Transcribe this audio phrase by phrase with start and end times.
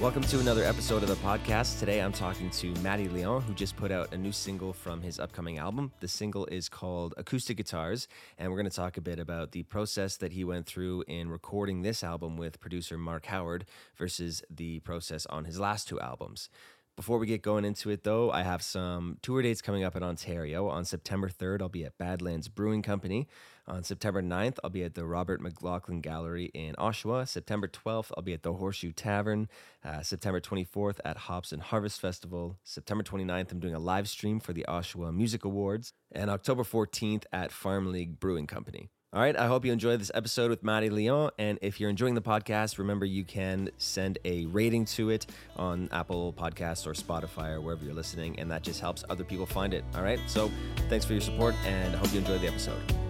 [0.00, 1.78] Welcome to another episode of the podcast.
[1.78, 5.20] Today I'm talking to Mattie Leon, who just put out a new single from his
[5.20, 5.92] upcoming album.
[6.00, 8.08] The single is called Acoustic Guitars,
[8.38, 11.28] and we're going to talk a bit about the process that he went through in
[11.28, 13.66] recording this album with producer Mark Howard
[13.98, 16.48] versus the process on his last two albums.
[16.96, 20.02] Before we get going into it, though, I have some tour dates coming up in
[20.02, 20.68] Ontario.
[20.68, 23.28] On September 3rd, I'll be at Badlands Brewing Company.
[23.66, 27.28] On September 9th, I'll be at the Robert McLaughlin Gallery in Oshawa.
[27.28, 29.48] September 12th, I'll be at the Horseshoe Tavern.
[29.84, 32.58] Uh, September 24th, at Hops and Harvest Festival.
[32.64, 35.92] September 29th, I'm doing a live stream for the Oshawa Music Awards.
[36.12, 38.90] And October 14th, at Farm League Brewing Company.
[39.12, 41.30] All right, I hope you enjoyed this episode with Mattie Leon.
[41.36, 45.88] And if you're enjoying the podcast, remember you can send a rating to it on
[45.90, 49.74] Apple Podcasts or Spotify or wherever you're listening, and that just helps other people find
[49.74, 49.84] it.
[49.96, 50.48] All right, so
[50.88, 53.09] thanks for your support, and I hope you enjoyed the episode.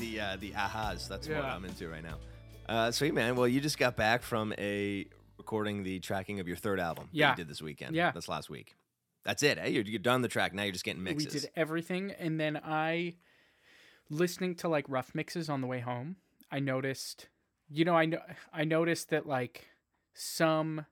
[0.00, 1.06] The uh, the ahas.
[1.08, 1.54] That's what Yeah.
[1.54, 2.16] I'm into right now.
[2.68, 3.36] Uh, sweet man.
[3.36, 5.06] Well, you just got back from a
[5.38, 7.08] recording the tracking of your third album.
[7.12, 7.30] that Yeah.
[7.30, 7.94] you did this weekend.
[7.96, 8.10] Yeah.
[8.12, 8.76] that's last week.
[9.24, 9.58] That's it.
[9.58, 9.66] Eh?
[9.66, 10.54] You're, you're done the track.
[10.54, 11.32] Now you're just getting mixes.
[11.34, 13.16] We did everything, and then I,
[14.08, 16.16] listening to like rough mixes on the way home,
[16.50, 17.28] I noticed,
[17.68, 18.20] you know, I know
[18.52, 19.66] I noticed that like
[20.14, 20.86] some,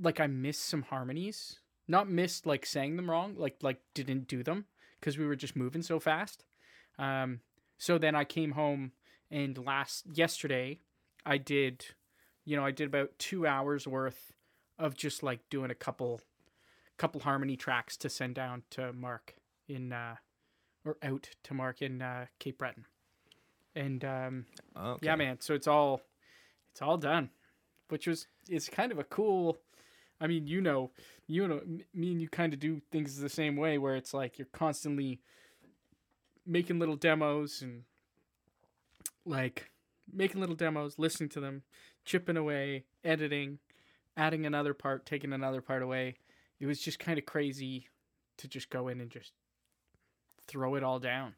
[0.00, 1.60] like I missed some harmonies.
[1.88, 4.66] Not missed like saying them wrong, like like didn't do them
[4.98, 6.44] because we were just moving so fast.
[6.98, 7.40] Um,
[7.78, 8.92] so then I came home
[9.30, 10.80] and last yesterday,
[11.24, 11.84] I did,
[12.44, 14.32] you know, I did about two hours worth
[14.78, 16.20] of just like doing a couple
[16.98, 19.34] couple harmony tracks to send down to Mark
[19.68, 20.16] in uh
[20.84, 22.86] or out to Mark in uh Cape Breton.
[23.74, 25.06] And um Okay.
[25.06, 26.00] yeah man, so it's all
[26.72, 27.30] it's all done.
[27.88, 29.58] Which was it's kind of a cool
[30.20, 30.92] I mean, you know,
[31.26, 31.60] you know
[31.92, 35.20] me and you kind of do things the same way where it's like you're constantly
[36.46, 37.82] making little demos and
[39.24, 39.70] like
[40.12, 41.62] making little demos, listening to them,
[42.04, 43.58] chipping away, editing,
[44.16, 46.14] adding another part, taking another part away.
[46.60, 47.88] It was just kind of crazy
[48.38, 49.32] to just go in and just
[50.46, 51.34] throw it all down.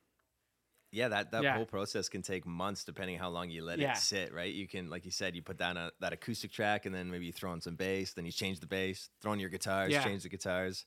[0.90, 1.54] Yeah, that, that Yeah.
[1.54, 3.92] whole process can take months depending how long you let Yeah.
[3.92, 4.52] it sit, right?
[4.52, 7.26] You can, like you said, you put down a, that acoustic track and then maybe
[7.26, 10.02] you throw in some bass, then you change the bass, throw in your guitars, Yeah.
[10.02, 10.86] change the guitars.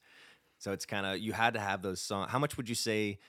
[0.58, 2.32] So it's kind of, you had to have those songs.
[2.32, 3.20] How much would you say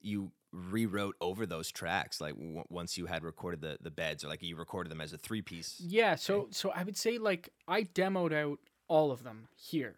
[0.00, 4.28] you rewrote over those tracks, like w- once you had recorded the, the beds or
[4.28, 5.80] like you recorded them as a three piece?
[5.80, 8.58] Yeah, so so I would say like I demoed out
[8.88, 9.96] all of them here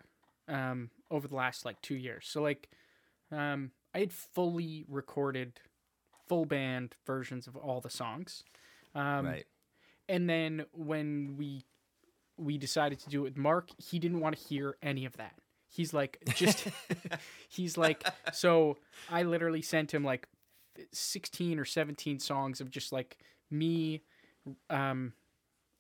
[0.49, 2.27] um over the last like 2 years.
[2.29, 2.69] So like
[3.31, 5.61] um I had fully recorded
[6.29, 8.45] full band versions of all the songs.
[8.95, 9.47] Um right.
[10.09, 11.65] and then when we
[12.37, 15.35] we decided to do it with Mark, he didn't want to hear any of that.
[15.75, 16.69] He's like just
[17.49, 18.77] he's like so
[19.11, 20.29] I literally sent him like
[20.93, 23.17] 16 or 17 songs of just like
[23.51, 24.03] me
[24.69, 25.15] um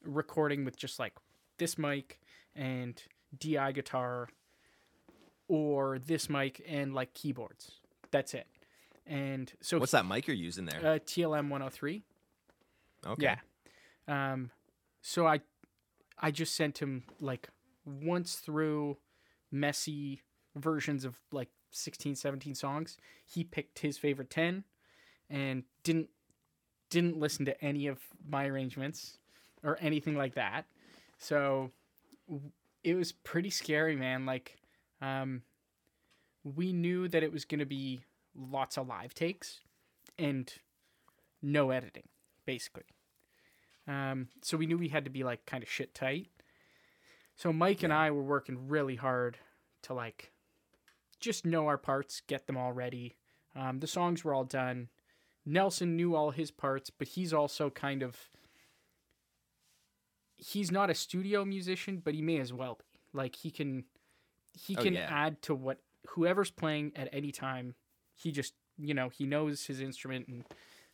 [0.03, 1.12] recording with just like
[1.58, 2.19] this mic
[2.56, 3.03] and
[3.38, 4.28] DI guitar
[5.48, 7.72] or this mic and like keyboards.
[8.10, 8.47] That's it.
[9.06, 10.78] And so What's that mic you're using there?
[10.80, 12.03] uh, TLM 103.
[13.06, 13.22] okay.
[13.22, 13.36] Yeah.
[14.32, 14.50] Um,
[15.03, 15.41] so I,
[16.19, 17.48] I just sent him like
[17.84, 18.97] once through
[19.53, 20.23] messy
[20.57, 22.97] versions of like 16, 17 songs.
[23.25, 24.65] He picked his favorite 10
[25.31, 26.09] and didn't,
[26.91, 29.19] didn't listen to any of my arrangements
[29.63, 30.67] or anything like that.
[31.19, 31.71] So
[32.83, 34.27] it was pretty scary, man.
[34.27, 34.59] Like,
[35.01, 35.43] um,
[36.45, 38.03] we knew that it was going to be
[38.34, 39.61] lots of live takes
[40.19, 40.53] and
[41.41, 42.09] no editing,
[42.47, 42.84] basically.
[43.87, 46.29] Um, so we knew we had to be like kind of shit tight.
[47.42, 49.36] So Mike and I were working really hard
[49.82, 50.30] to like
[51.19, 53.16] just know our parts, get them all ready.
[53.56, 54.91] Um, the songs were all done.
[55.44, 58.16] Nelson knew all his parts, but he's also kind of
[60.36, 63.00] he's not a studio musician, but he may as well be.
[63.12, 63.86] Like he can
[64.56, 65.09] he Oh, can yeah.
[65.10, 65.78] add to what
[66.10, 67.74] whoever's playing at any time.
[68.15, 70.45] He just you know he knows his instrument and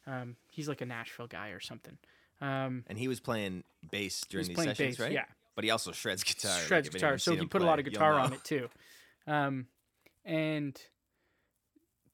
[0.06, 1.98] um, he's like a Nashville guy or something.
[2.40, 5.12] Um, And he was playing bass during He's these playing sessions, bass, right?
[5.12, 5.24] yeah.
[5.58, 6.56] But he also shreds guitar.
[6.56, 8.68] shreds if guitar, so he put a lot of guitar on it too.
[9.26, 9.66] Um,
[10.24, 10.80] and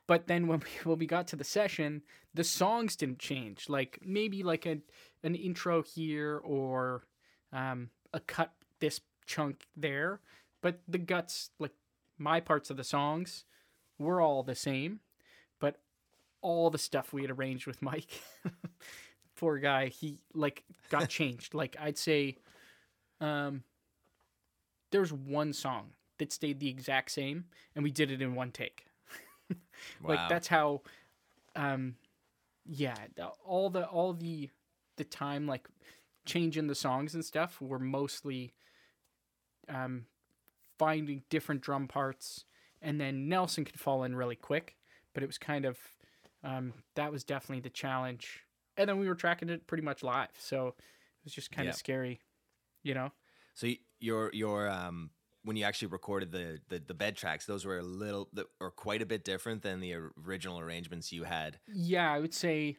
[0.06, 2.00] but then when we when we got to the session,
[2.32, 3.68] the songs didn't change.
[3.68, 4.78] Like maybe like a
[5.22, 7.04] an intro here or
[7.52, 10.20] um, a cut this chunk there,
[10.62, 11.74] but the guts like
[12.16, 13.44] my parts of the songs
[13.98, 15.00] were all the same,
[15.60, 15.82] but
[16.40, 18.22] all the stuff we had arranged with Mike,
[19.36, 21.52] poor guy, he like got changed.
[21.52, 22.38] Like I'd say,
[23.20, 23.62] um,
[24.90, 27.44] there's one song that stayed the exact same,
[27.74, 28.86] and we did it in one take.
[30.06, 30.28] like Wow.
[30.28, 30.80] that's how
[31.56, 31.94] um
[32.64, 34.48] yeah the- all the all the
[34.96, 35.68] the time like
[36.24, 38.54] changing the songs and stuff were mostly
[39.68, 40.06] um
[40.78, 42.44] finding different drum parts
[42.82, 44.76] and then nelson could fall in really quick
[45.12, 45.78] but it was kind of
[46.42, 48.44] um that was definitely the challenge
[48.76, 50.74] and then we were tracking it pretty much live so it
[51.24, 51.74] was just kind Yep.
[51.74, 52.20] of scary
[52.84, 53.10] you know
[53.54, 53.68] So
[54.00, 55.10] your your um
[55.42, 59.02] when you actually recorded the, the the bed tracks, those were a little or quite
[59.02, 59.94] a bit different than the
[60.26, 61.58] original arrangements you had.
[61.66, 62.78] Yeah, I would say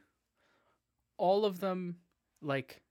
[1.18, 1.98] all of them
[2.42, 2.82] like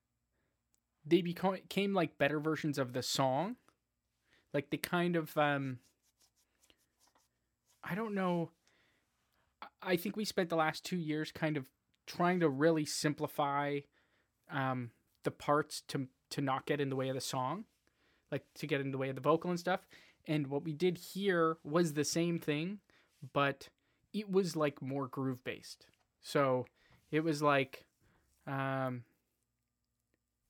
[1.04, 3.56] they became came like better versions of the song.
[4.52, 5.80] Like they kind of um
[7.82, 8.50] I don't know
[9.62, 11.70] I- I think we spent the last 2 years kind of
[12.06, 13.80] trying to really simplify
[14.48, 14.92] um
[15.24, 17.64] the parts to to not get in the way of the song,
[18.32, 19.86] like to get in the way of the vocal and stuff.
[20.26, 22.80] And what we did here was the same thing,
[23.32, 23.68] but
[24.12, 25.86] it was like more groove based.
[26.22, 26.66] So
[27.12, 27.84] it was like
[28.48, 29.04] um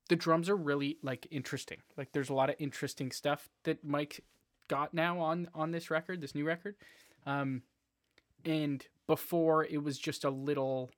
[0.09, 1.83] the drums are really like interesting.
[1.99, 4.25] Like there's a lot of interesting stuff that Mike
[4.69, 6.77] got now on on this record, this new record.
[7.27, 7.61] Um
[8.43, 10.91] and before it was just a little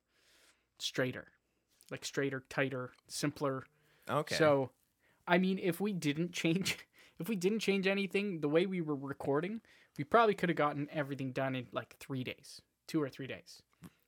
[0.79, 1.27] straighter.
[1.91, 3.65] Like straighter, tighter, simpler.
[4.09, 4.35] Okay.
[4.35, 4.71] So
[5.27, 6.77] I mean if we didn't change
[7.19, 9.61] if we didn't change anything, the way we were recording,
[9.97, 13.61] we probably could have gotten everything done in like 3 days, 2 or 3 days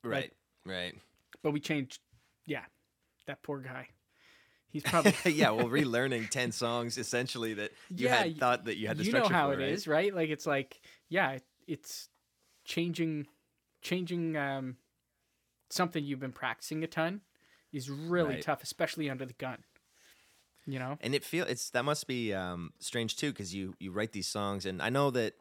[0.03, 0.33] right,
[0.65, 0.95] right.
[1.41, 1.99] but we changed.
[2.45, 2.65] Yeah,
[3.27, 3.89] that poor guy.
[4.69, 8.87] He's probably yeah, well, relearning ten songs essentially that you Yeah, had thought that you
[8.87, 9.73] had the you know how for, it right?
[9.73, 10.13] is, right?
[10.13, 12.09] Like it's like yeah, it's
[12.65, 13.27] changing,
[13.81, 14.77] changing um,
[15.69, 17.21] something you've been practicing a ton
[17.71, 18.43] is really Right.
[18.43, 19.63] tough, especially under the gun.
[20.71, 23.91] You know, And it feel it's that must be um, strange too because you you
[23.91, 25.33] write these songs and I know that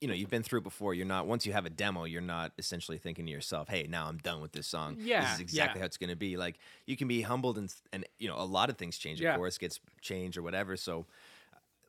[0.00, 0.94] you know you've been through it before.
[0.94, 4.06] You're not once you have a demo, you're not essentially thinking to yourself, "Hey, now
[4.08, 4.96] I'm done with this song.
[4.96, 5.82] this Yeah, is exactly yeah.
[5.82, 8.44] how it's going to be." Like you can be humbled and and you know a
[8.44, 9.20] lot of things change.
[9.20, 9.32] Yeah.
[9.32, 10.76] Of course, gets changed or whatever.
[10.76, 11.06] So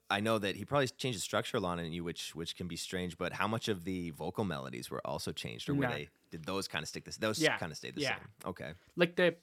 [0.09, 2.67] I know that he probably changed the structure a lot in you, which which can
[2.67, 3.17] be strange.
[3.17, 6.67] But how much of the vocal melodies were also changed, or were they did those
[6.67, 7.05] kind of stick?
[7.05, 8.15] This those Yeah, kind of stayed the yeah.
[8.15, 8.27] same.
[8.45, 8.73] Okay.
[8.95, 9.35] like the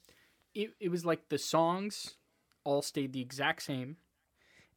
[0.54, 2.14] it, it was like the songs
[2.64, 3.96] all stayed the exact same,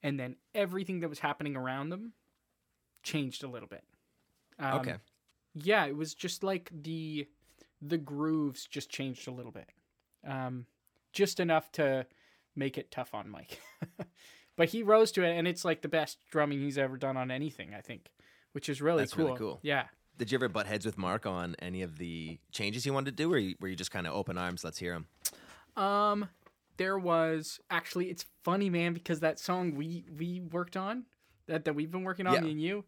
[0.04, 2.14] and then everything that was happening around them
[3.04, 3.84] changed a little bit.
[4.58, 4.96] Um, okay.
[5.54, 7.28] yeah it was just like the
[7.82, 9.68] the grooves just changed a little bit
[10.26, 10.66] um
[11.12, 12.06] just enough to
[12.56, 13.60] make it tough on mike
[14.56, 17.32] but he rose to it and it's like the best drumming he's ever done on
[17.32, 18.08] anything i think
[18.54, 19.60] which is really That's cool really cool.
[19.62, 19.88] yeah
[20.18, 23.24] Did you ever butt heads with Mark on any of the changes he wanted to
[23.24, 24.64] do, or you, were you just kind of open arms?
[24.64, 25.08] Let's hear him.
[25.76, 26.30] um
[26.78, 31.06] there was actually it's funny man because that song we we worked on
[31.48, 32.42] that that we've been working on Yeah.
[32.42, 32.86] me and you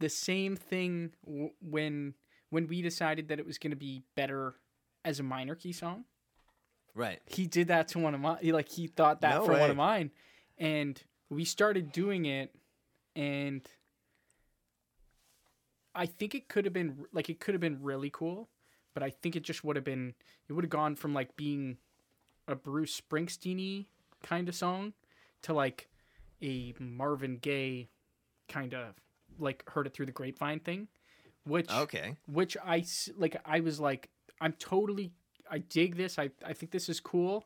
[0.00, 2.14] the same thing w- when
[2.50, 4.54] when we decided that it was going to be better
[5.04, 6.04] as a minor key song
[6.94, 7.20] Right.
[7.26, 9.76] he did that to one of my like he thought that No for one of
[9.76, 10.10] mine
[10.58, 11.00] and
[11.30, 12.54] we started doing it
[13.16, 13.62] and
[15.94, 18.48] i think it could have been like it could have been really cool
[18.94, 20.14] but i think it just would have been
[20.48, 21.76] it would have gone from like being
[22.48, 23.86] a bruce Springsteen y
[24.22, 24.92] kind of song
[25.42, 25.88] to like
[26.42, 27.88] a marvin gaye
[28.48, 28.94] kind of
[29.38, 30.88] like heard it through the grapevine thing
[31.44, 32.16] which Okay.
[32.26, 32.84] which I
[33.16, 33.36] like.
[33.44, 34.08] I was like,
[34.40, 35.12] I'm totally,
[35.50, 36.18] I dig this.
[36.18, 37.44] I I think this is cool,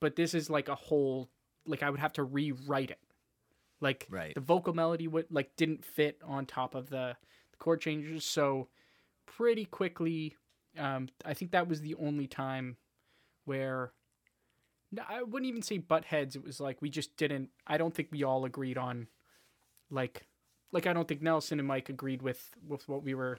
[0.00, 1.28] but this is like a whole
[1.66, 2.98] like I would have to rewrite it.
[3.82, 4.34] Like Right.
[4.34, 7.14] the vocal melody would like didn't fit on top of the,
[7.50, 8.68] the chord changes, so
[9.26, 10.36] pretty quickly,
[10.78, 12.78] um, I think that was the only time
[13.44, 13.92] where.
[14.92, 16.34] No, I wouldn't even say butt heads.
[16.36, 17.50] It was like we just didn't.
[17.66, 19.06] I don't think we all agreed on,
[19.90, 20.26] like,
[20.72, 23.38] like I don't think Nelson and Mike agreed with with what we were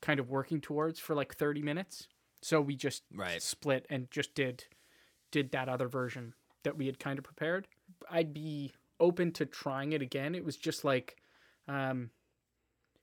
[0.00, 2.08] kind of working towards for like 30 minutes.
[2.42, 3.40] So we just Right.
[3.40, 4.64] split and just did
[5.30, 6.34] did that other version
[6.64, 7.68] that we had kind of prepared.
[8.10, 10.34] I'd be open to trying it again.
[10.34, 11.16] It was just like
[11.68, 12.10] um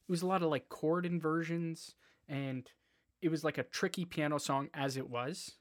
[0.07, 1.95] it was a lot of like chord inversions
[2.27, 2.69] and
[3.21, 5.55] it was like a tricky piano song as it was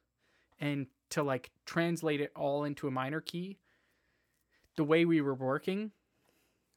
[0.60, 3.58] and to like translate it all into a minor key
[4.76, 5.90] the way we were working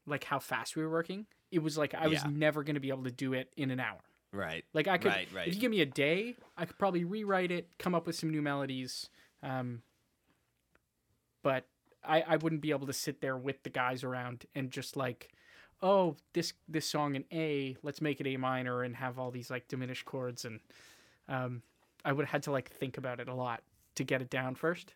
[0.05, 2.29] like how fast we were working it was like i was Yeah.
[2.31, 3.99] never going to be able to do it in an hour
[4.33, 4.63] Right.
[4.73, 5.47] like I could, Right, right.
[5.49, 8.29] if you give me a day, I could probably rewrite it, come up with some
[8.29, 9.09] new melodies.
[9.43, 9.81] Um,
[11.43, 11.65] but
[12.01, 15.31] I, I wouldn't be able to sit there with the guys around and just like,
[15.81, 19.49] oh, this this song in A, let's make it A minor and have all these
[19.51, 20.61] like diminished chords and,
[21.27, 21.61] um,
[22.05, 23.61] I would have had to like think about it a lot
[24.01, 24.93] to get it down first.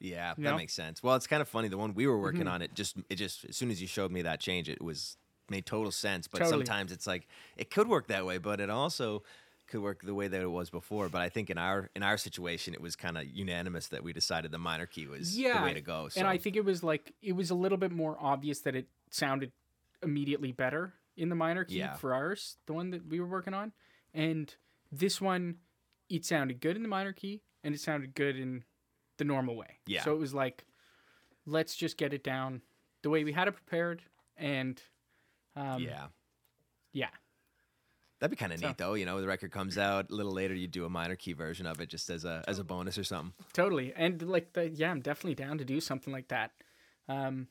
[0.00, 0.56] Yeah, You that know?
[0.56, 1.02] makes sense.
[1.02, 1.68] Well, it's kind of funny.
[1.68, 2.50] The one we were working Mhm.
[2.50, 5.16] on, it just it just as soon as you showed me that change, it was
[5.48, 6.26] made total sense.
[6.28, 6.64] But Totally.
[6.66, 9.22] sometimes it's like it could work that way, but it also
[9.66, 11.08] could work the way that it was before.
[11.08, 14.12] But I think in our in our situation, it was kind of unanimous that we
[14.12, 16.08] decided the minor key was yeah, the way to go.
[16.08, 18.74] So and I think it was like it was a little bit more obvious that
[18.74, 19.52] it sounded
[20.02, 21.94] immediately better in the minor key Yeah.
[21.94, 23.72] for ours, the one that we were working on,
[24.12, 24.54] and
[24.92, 25.60] this one,
[26.10, 28.62] it sounded good in the minor key and it sounded good in
[29.18, 29.78] the normal way.
[29.86, 30.02] Yeah.
[30.04, 30.64] So it was like,
[31.46, 32.62] let's just get it down
[33.02, 34.02] the way we had it prepared,
[34.36, 34.80] and
[35.56, 36.06] um, yeah.
[36.92, 37.08] yeah,
[38.20, 38.94] That'd be kind of So- neat, though.
[38.94, 40.54] You know, the record comes out a little later.
[40.54, 43.04] You do a minor key version of it, just as a as a bonus or
[43.04, 43.34] something.
[43.52, 43.92] Totally.
[43.94, 46.52] And like the yeah, I'm definitely down to do something like that.
[47.08, 47.48] Um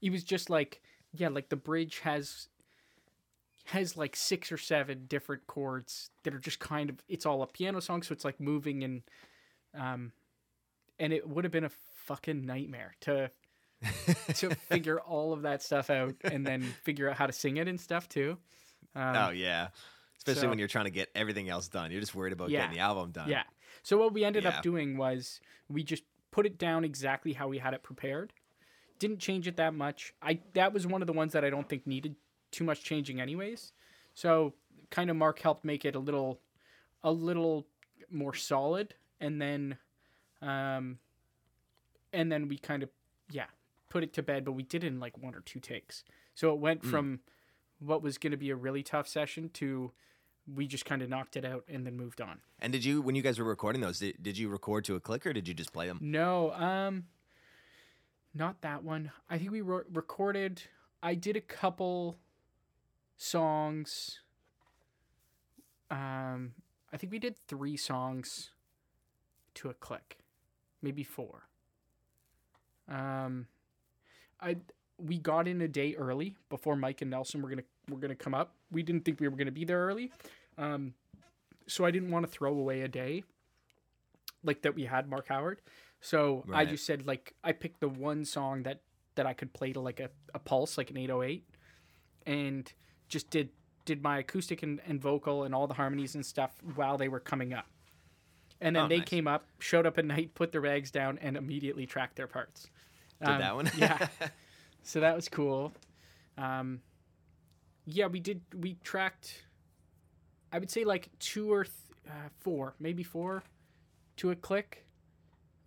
[0.00, 0.80] it was just like
[1.12, 2.48] yeah, like the bridge has
[3.64, 7.46] has like six or seven different chords that are just kind of it's all a
[7.46, 9.02] piano song, so it's like moving and
[9.74, 10.12] um
[10.98, 11.70] and it would have been a
[12.04, 13.30] fucking nightmare to
[14.34, 17.66] to figure all of that stuff out and then figure out how to sing it
[17.68, 18.36] and stuff too.
[18.94, 19.68] Um, oh yeah,
[20.18, 21.90] especially so- when you're trying to get everything else done.
[21.90, 22.60] You're just worried about Yeah.
[22.62, 23.28] getting the album done.
[23.28, 23.42] Yeah.
[23.82, 24.50] So what we ended Yeah.
[24.50, 28.32] up doing was we just put it down exactly how we had it prepared.
[28.98, 30.14] Didn't change it that much.
[30.22, 32.14] I that was one of the ones that I don't think needed
[32.52, 33.72] too much changing anyways.
[34.14, 34.54] So
[34.90, 36.40] kind of Mark helped make it a little
[37.02, 37.66] a little
[38.10, 39.76] more solid and then
[40.40, 40.98] um
[42.12, 42.90] and then we kind of
[43.30, 43.46] yeah,
[43.88, 46.04] put it to bed, but we did it in like one or two takes.
[46.34, 46.90] So it went Mm.
[46.90, 47.20] from
[47.78, 49.90] what was going to be a really tough session to
[50.52, 52.40] we just kind of knocked it out and then moved on.
[52.60, 55.00] And did you, when you guys were recording those, did, did you record to a
[55.00, 55.98] click or did you just play them?
[56.00, 57.04] No, um,
[58.34, 59.12] not that one.
[59.30, 60.60] I think we re- recorded.
[61.02, 62.18] I did a couple
[63.16, 64.20] songs.
[65.90, 66.52] Um,
[66.92, 68.50] I think we did three songs
[69.54, 70.18] to a click,
[70.80, 71.48] maybe four.
[72.88, 73.46] Um,
[74.40, 74.56] I
[74.98, 78.34] we got in a day early before Mike and Nelson were gonna were gonna come
[78.34, 78.54] up.
[78.70, 80.10] We didn't think we were gonna be there early,
[80.58, 80.94] um,
[81.66, 83.24] so I didn't want to throw away a day
[84.44, 85.60] like that we had Mark Howard.
[86.00, 88.80] So I just said like I picked the one song that
[89.14, 91.44] that I could play to like a, a pulse like an 808
[92.26, 92.72] and
[93.12, 93.50] just did
[93.84, 97.18] did my acoustic and, and vocal and all the harmonies and stuff while they were
[97.20, 97.66] coming up.
[98.60, 99.08] And then Oh, they nice.
[99.08, 102.68] came up, showed up at night, put their bags down, and immediately tracked their parts.
[103.20, 103.70] Did Um, that one?
[103.76, 104.08] yeah.
[104.84, 105.72] So that was cool.
[106.36, 106.80] Um,
[107.86, 108.40] yeah, we did.
[108.52, 109.44] We tracked.
[110.52, 111.74] I would say like two or th-
[112.08, 113.44] uh, four, maybe four,
[114.16, 114.84] to a click.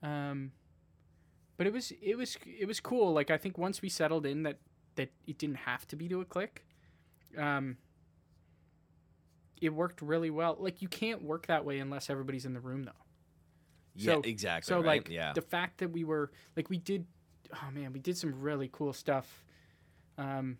[0.03, 0.51] Um,
[1.55, 3.13] but it was it was it was cool.
[3.13, 4.57] Like I think once we settled in that
[4.95, 6.64] that it didn't have to be to a click.
[7.37, 7.77] Um,
[9.61, 10.57] it worked really well.
[10.59, 12.91] Like you can't work that way unless everybody's in the room though.
[13.95, 14.69] yeah, So- exactly.
[14.69, 14.85] So right?
[14.85, 15.33] like yeah.
[15.33, 17.05] the fact that we were like we did
[17.53, 19.43] oh man, we did some really cool stuff.
[20.17, 20.57] Um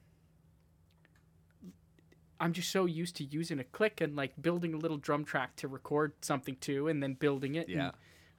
[2.40, 5.56] I'm just so used to using a click and like building a little drum track
[5.58, 7.70] to record something to and then building it.
[7.70, 7.92] Yeah.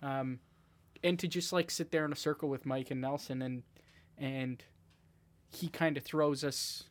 [0.03, 0.39] And, um
[1.05, 3.63] and to just like sit there in a circle with Mike and Nelson and
[4.19, 4.65] and
[5.49, 6.85] he kind of throws us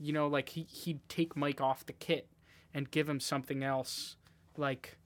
[0.00, 2.26] you know like he he'd take Mike off the kit
[2.72, 4.16] and give him something else
[4.56, 4.96] like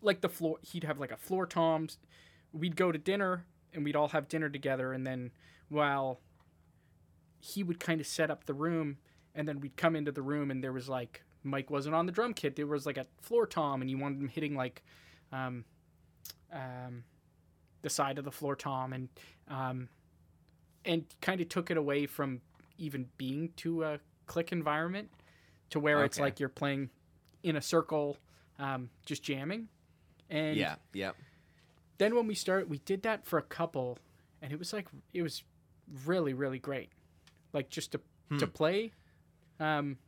[0.00, 1.98] like the floor he'd have like a floor toms.
[2.52, 5.32] We'd go to dinner and we'd all have dinner together and then
[5.68, 6.20] while
[7.40, 8.96] he would kind of set up the room
[9.34, 12.12] and then we'd come into the room and there was like mike wasn't on the
[12.12, 12.56] drum kit.
[12.56, 14.82] There was like a floor tom and you wanted him hitting like
[15.32, 15.64] um,
[16.52, 17.04] um,
[17.82, 19.08] the side of the floor tom and
[19.48, 19.88] um,
[20.84, 22.40] and kind of took it away from
[22.78, 25.10] even being to a click environment
[25.70, 26.90] to where it's like you're playing
[27.42, 28.16] in a circle
[28.58, 29.68] um, just jamming.
[30.30, 31.12] And yeah, yeah.
[31.98, 33.98] then when we started we did that for a couple
[34.40, 35.42] and it was like it was
[36.06, 36.90] really really great.
[37.52, 37.98] Like just to
[38.38, 38.52] to Hmm.
[38.52, 38.92] play
[39.60, 39.98] um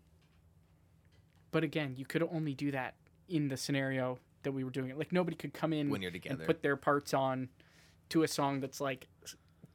[1.53, 2.95] but again you could only do that
[3.29, 4.99] in the scenario that we were doing it.
[4.99, 6.37] Like nobody could come in When you're together.
[6.39, 7.49] and put their parts on
[8.11, 9.09] to a song that's like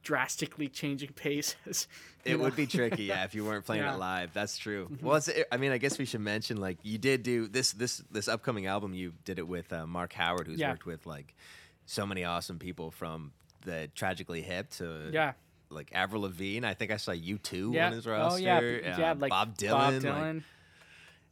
[0.02, 1.86] drastically changing paces
[2.24, 2.44] It know?
[2.44, 3.88] would be tricky, yeah, if you weren't playing Yeah.
[3.88, 3.96] Mm-hmm.
[3.96, 4.32] it live.
[4.32, 4.88] That's true.
[5.02, 8.02] Well, it's, I mean, I guess we should mention like you did do this this
[8.12, 8.94] this upcoming album.
[8.94, 10.70] You did it with uh, Mark Howard, who's Yeah.
[10.70, 11.34] worked with like
[11.86, 13.32] so many awesome people from
[13.62, 15.32] the Tragically Hip to yeah
[15.68, 16.64] like Avril Lavigne.
[16.64, 18.34] I think I saw you two yeah on his roster.
[18.34, 19.70] oh yeah uh, yeah like Bob Dylan.
[19.70, 20.42] Bob like, Dylan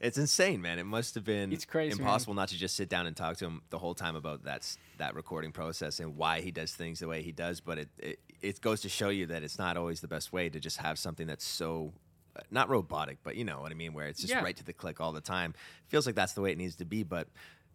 [0.00, 0.79] it's insane, man.
[0.79, 2.00] It must have been It's crazy, man.
[2.00, 4.67] impossible not to just sit down and talk to him the whole time about that
[4.97, 7.61] that recording process and why he does things the way he does.
[7.61, 10.49] But it it, it goes to show you that it's not always the best way
[10.49, 11.93] to just have something that's so
[12.37, 14.43] uh, not robotic, but you know what I mean, where it's just Yeah.
[14.43, 15.55] right to the click all the time.
[15.89, 17.03] Feels like that's the way it needs to be.
[17.03, 17.29] But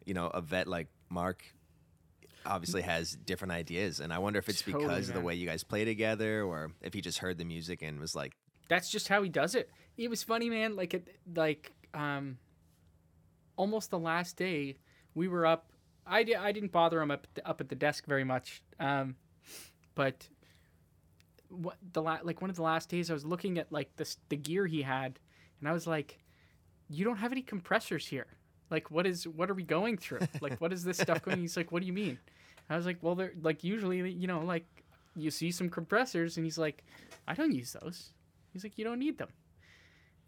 [0.05, 1.43] you know, a vet like Mark
[2.45, 5.47] obviously has different ideas, and I wonder if it's Totally, because of the way you
[5.47, 8.33] guys play together, or if he just heard the music and was like.
[8.69, 9.69] that's just how he does it.
[9.97, 10.75] It was funny, man.
[10.75, 12.37] Like it, like um,
[13.55, 14.77] almost the last day
[15.13, 15.71] we were up.
[16.07, 18.61] I, di- I didn't bother him up up at the desk very much.
[18.79, 19.15] Um,
[19.95, 20.27] but
[21.49, 24.17] what the la- like one of the last days I was looking at like this
[24.29, 25.19] the gear he had,
[25.59, 26.19] and I was like,
[26.89, 28.27] you don't have any compressors here.
[28.69, 30.19] Like what is what are we going through?
[30.41, 31.39] Like what is this stuff going?
[31.39, 32.19] He's like, what do you mean?
[32.69, 34.65] I was like, well, they're like usually you know like
[35.15, 36.83] you see some compressors, and he's like,
[37.27, 38.11] I don't use those.
[38.51, 39.29] He's like, you don't need them.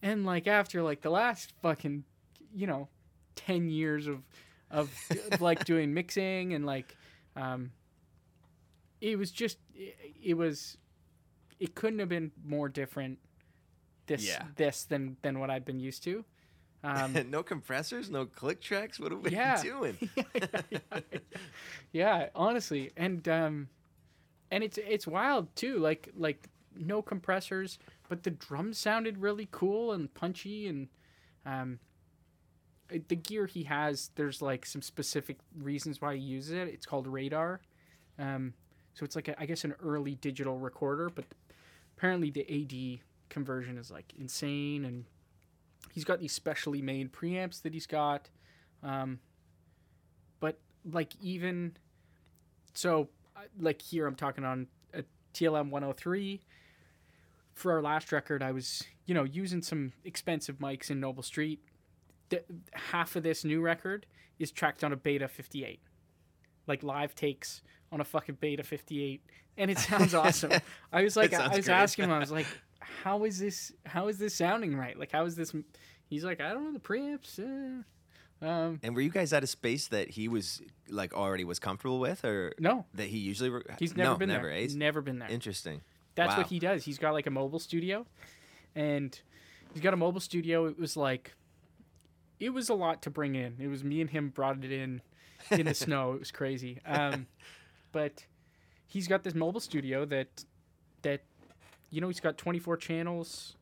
[0.01, 2.03] And like after like the last fucking,
[2.53, 2.88] you know,
[3.36, 4.21] ten years of
[4.69, 4.93] of
[5.39, 6.95] like doing mixing and like,
[7.36, 7.71] um,
[9.01, 10.77] it was just it, it was,
[11.59, 13.19] it couldn't have been more different.
[14.05, 14.45] This Yeah.
[14.55, 16.23] this than than what I'd been used to.
[16.83, 18.99] Um, no compressors, no click tracks.
[18.99, 19.61] What are we Yeah.
[19.61, 19.97] doing?
[21.91, 23.69] yeah, honestly, and um,
[24.51, 25.79] and it's it's wild too.
[25.79, 30.87] Like like no compressors, but the drums sounded really cool and punchy, and
[31.45, 31.79] um,
[32.89, 34.11] the gear he has.
[34.15, 36.67] There's like some specific reasons why he uses it.
[36.67, 37.61] It's called radar,
[38.19, 38.53] um,
[38.93, 41.25] so it's like a, I guess an early digital recorder, but
[41.97, 42.99] apparently the AD
[43.29, 45.05] conversion is like insane, and
[45.91, 48.29] he's got these specially made preamps that he's got.
[48.83, 49.19] Um,
[50.39, 51.75] but like even
[52.73, 53.09] so
[53.59, 56.41] like here i'm talking on a tlm 103
[57.53, 61.59] for our last record i was you know using some expensive mics in noble street
[62.29, 64.05] the, half of this new record
[64.37, 65.79] is tracked on a beta 58
[66.67, 67.61] like live takes
[67.91, 69.21] on a fucking beta 58
[69.57, 70.51] and it sounds awesome
[70.93, 71.75] i was like i was great.
[71.75, 72.45] asking him i was like
[73.03, 75.53] how is this how is this sounding right like how is this
[76.09, 78.47] he's like i don't know the preamps eh.
[78.47, 81.99] um And were you guys at a space that he was like already was comfortable
[81.99, 83.49] with, or no that he usually?
[83.49, 84.47] Re- He's never no, been never.
[84.47, 84.58] there.
[84.58, 84.62] eh?
[84.62, 85.29] He's never been there.
[85.29, 85.82] Interesting.
[86.15, 86.38] That's Wow.
[86.38, 86.84] what he does.
[86.86, 88.05] He's got like a mobile studio,
[88.75, 89.19] and
[89.73, 90.65] he's got a mobile studio.
[90.67, 91.34] It was like,
[92.39, 93.55] it was a lot to bring in.
[93.60, 95.01] It was me and him brought it in
[95.51, 96.13] in the snow.
[96.13, 96.79] It was crazy.
[96.86, 97.27] Um,
[97.91, 98.25] but
[98.88, 100.45] he's got this mobile studio that
[101.04, 101.21] that
[101.91, 103.56] you know he's got 24 channels,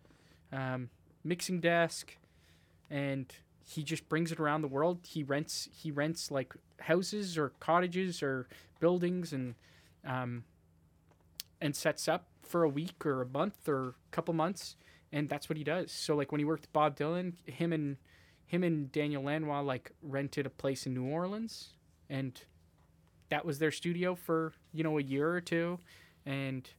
[0.53, 0.89] um,
[1.23, 2.17] mixing desk,
[2.89, 3.33] and
[3.63, 4.99] he just brings it around the world.
[5.03, 8.47] He rents he rents like houses or cottages or
[8.79, 9.55] buildings and
[10.05, 10.43] um,
[11.59, 14.75] and sets up for a week or a month or a couple months,
[15.11, 15.91] and that's what he does.
[15.91, 17.97] So like when he worked with Bob Dylan, him and
[18.45, 21.73] him and Daniel Lanois like rented a place in New Orleans,
[22.09, 22.39] and
[23.29, 25.79] that was their studio for you know a year or two,
[26.25, 26.69] and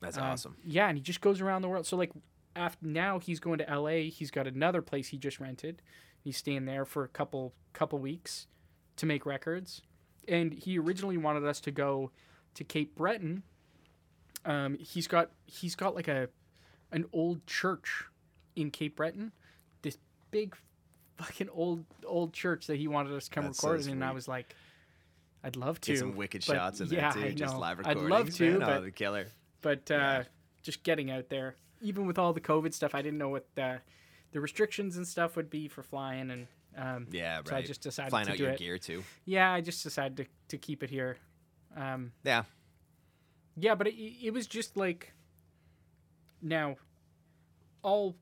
[0.00, 0.56] That's uh, awesome.
[0.64, 1.86] Yeah, and he just goes around the world.
[1.86, 2.12] So like
[2.56, 4.08] after now he's going to L.A.
[4.08, 5.82] He's got another place he just rented.
[6.22, 8.46] He's staying there for a couple couple weeks
[8.96, 9.82] to make records,
[10.28, 12.10] and he originally wanted us to go
[12.54, 13.42] to Cape Breton.
[14.44, 16.28] Um, he's got he's got like a
[16.92, 18.04] an old church
[18.56, 19.32] in Cape Breton,
[19.82, 19.98] this
[20.30, 20.56] big
[21.18, 24.04] fucking old old church that he wanted us to come That's so record in, and
[24.04, 24.54] I was like,
[25.42, 27.28] I'd love to Get some wicked but shots in yeah, there too.
[27.28, 28.62] I Just live I'd love to, man.
[28.62, 29.26] Oh, but the killer.
[29.62, 30.22] but uh, Yeah.
[30.62, 33.80] just getting out there, even with all the COVID stuff, I didn't know what the,
[34.32, 37.48] the restrictions and stuff would be for flying, and um, Yeah, right.
[37.48, 38.58] so I just decided Flying to out do your it.
[38.58, 39.02] gear too.
[39.24, 41.16] Yeah, I just decided to, to keep it here.
[41.76, 42.42] Um, Yeah.
[43.56, 45.14] yeah, but it, it was just like
[46.42, 46.76] now,
[47.82, 48.16] all.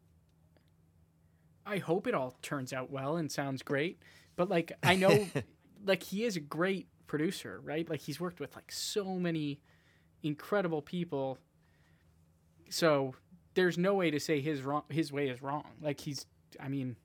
[1.67, 3.99] I hope it all turns out well and sounds great,
[4.37, 5.27] but like I know,
[5.85, 7.89] like he is a great producer, right?
[7.91, 9.61] Like he's worked with like so many
[10.23, 11.39] incredible people.
[12.71, 13.15] So
[13.55, 15.65] there's no way to say his wrong his way is wrong.
[15.83, 16.27] Like he's
[16.61, 16.97] I mean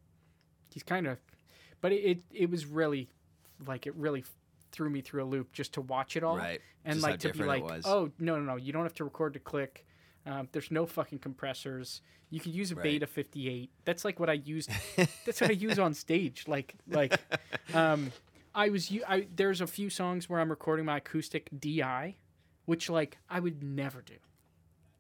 [0.72, 1.18] he's kind of
[1.82, 3.10] but it, it it was really
[3.68, 4.24] like it really
[4.72, 6.60] threw me through a loop just to watch it all Right.
[6.84, 9.34] and Just like to be like oh no no no you don't have to record
[9.34, 9.86] to click
[10.26, 12.84] um, there's no fucking compressors you could use a Right.
[12.84, 14.72] beta 58 that's like what i used
[15.26, 17.20] that's what i use on stage like like
[17.76, 18.12] um
[18.56, 22.16] i was I, there's a few songs where i'm recording my acoustic di
[22.66, 24.16] which like i would never do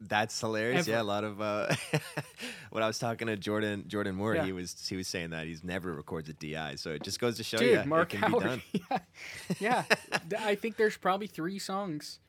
[0.06, 0.86] That's hilarious.
[0.86, 1.74] Yeah, a lot of uh,
[2.72, 4.44] when I was talking to Jordan Jordan Moore, Yeah.
[4.44, 6.76] he was he was saying that he's never records a DI.
[6.76, 9.02] So it just goes to show dude you mark it can howard be done.
[9.62, 9.84] yeah
[10.30, 12.20] yeah i think there's probably three songs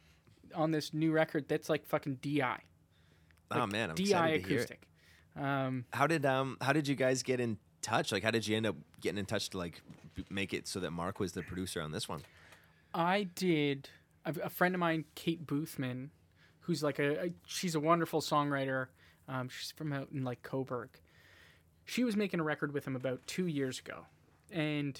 [0.55, 2.41] on this new record that's like fucking di
[3.51, 4.63] oh man, I'm di excited to hear it.
[4.71, 4.87] acoustic
[5.37, 8.13] um How did um how did you guys get in touch?
[8.13, 9.83] Like how did you end up getting in touch to like
[10.31, 12.23] make it so that Mark was the producer on this one?
[12.93, 13.89] I did.
[14.25, 16.09] A, friend of mine, Kate Boothman,
[16.61, 18.87] who's like a, a she's a wonderful songwriter.
[19.29, 20.89] Um, she's from out in like Cobourg.
[21.85, 24.07] She was making a record with him about two years ago,
[24.51, 24.99] and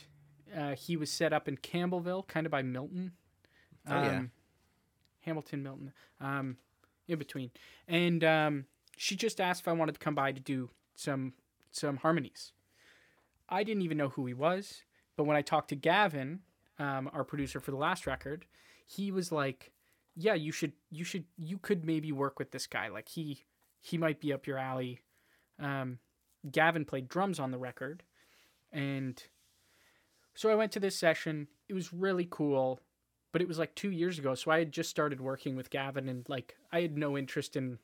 [0.55, 3.13] uh, he was set up in Campbellville, kind of by Milton.
[3.89, 4.19] Oh, yeah.
[4.19, 4.31] Um,
[5.21, 6.59] Hamilton, Milton, um,
[7.09, 7.51] in between,
[7.89, 11.33] and um, she just asked if I wanted to come by to do some
[11.71, 12.53] some harmonies.
[13.49, 14.83] I didn't even know who he was,
[15.17, 16.41] but when I talked to Gavin,
[16.79, 18.47] um, our producer for the last record,
[18.87, 19.73] he was like,
[20.17, 22.89] "Yeah, you should you should you could maybe work with this guy.
[22.89, 23.45] Like he
[23.81, 25.01] he might be up your alley."
[25.59, 25.99] Um,
[26.51, 28.03] Gavin played drums on the record,
[28.73, 29.23] and
[30.35, 31.49] so I went to this session.
[31.69, 32.81] It was really cool,
[33.33, 34.35] but it was like two years ago.
[34.35, 37.79] So I had just started working with Gavin, and like I had no interest in.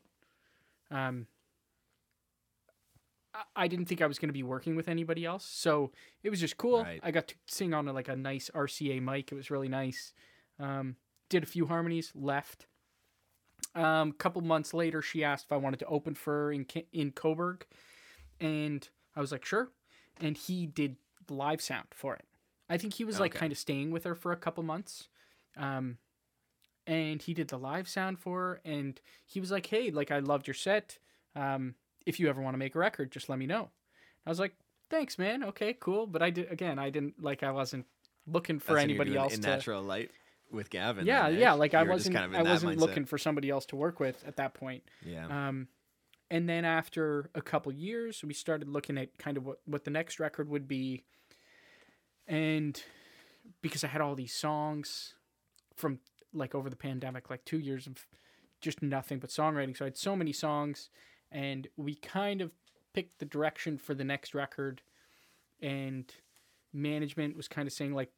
[0.90, 1.28] Um,
[3.54, 6.40] I- didn't think I was going to be working with anybody else, so it was
[6.40, 6.82] just cool.
[6.82, 7.00] Right.
[7.02, 9.30] I got to sing on a, like a nice RCA mic.
[9.30, 10.12] It was really nice.
[10.58, 10.96] Um,
[11.28, 12.66] did a few harmonies, left.
[13.74, 16.66] Um, a couple months later, she asked if I wanted to open for her in
[16.92, 17.62] in Cobourg,
[18.40, 19.70] and I was like, sure.
[20.20, 20.96] And he did
[21.28, 22.24] live sound for it.
[22.68, 23.40] I think he was like Okay.
[23.40, 25.08] kind of staying with her for a couple months.
[25.56, 25.98] Um,
[26.86, 30.18] and he did the live sound for her, and he was like, hey, like I
[30.18, 30.98] loved your set.
[31.36, 31.74] Um,
[32.06, 33.68] if you ever want to make a record, just let me know.
[34.26, 34.54] I was like,
[34.90, 35.42] thanks, man.
[35.44, 36.06] Okay, cool.
[36.06, 36.78] But I did again.
[36.78, 37.42] I didn't like.
[37.42, 37.86] I wasn't
[38.26, 39.48] looking for That's anybody else in to.
[39.48, 40.10] natural light
[40.50, 41.06] with Gavin.
[41.06, 41.40] yeah, then, eh?
[41.40, 41.52] yeah.
[41.52, 42.16] Like I You wasn't.
[42.16, 42.80] kind of I wasn't mindset.
[42.80, 44.82] looking for somebody else to work with at that point.
[45.04, 45.26] Yeah.
[45.48, 45.68] Um,
[46.30, 49.90] and then after a couple years, we started looking at kind of what, what the
[49.90, 51.04] next record would be.
[52.26, 52.80] And
[53.62, 55.14] because I had all these songs
[55.76, 55.98] from
[56.32, 58.06] like over the pandemic, like two years of
[58.60, 59.76] just nothing but songwriting.
[59.76, 60.90] So I had so many songs,
[61.32, 62.52] and we kind of
[62.92, 64.82] picked the direction for the next record.
[65.62, 66.12] And
[66.72, 68.10] management was kind of saying like,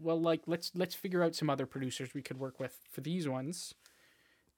[0.00, 3.28] well, like let's let's figure out some other producers we could work with for these
[3.28, 3.74] ones.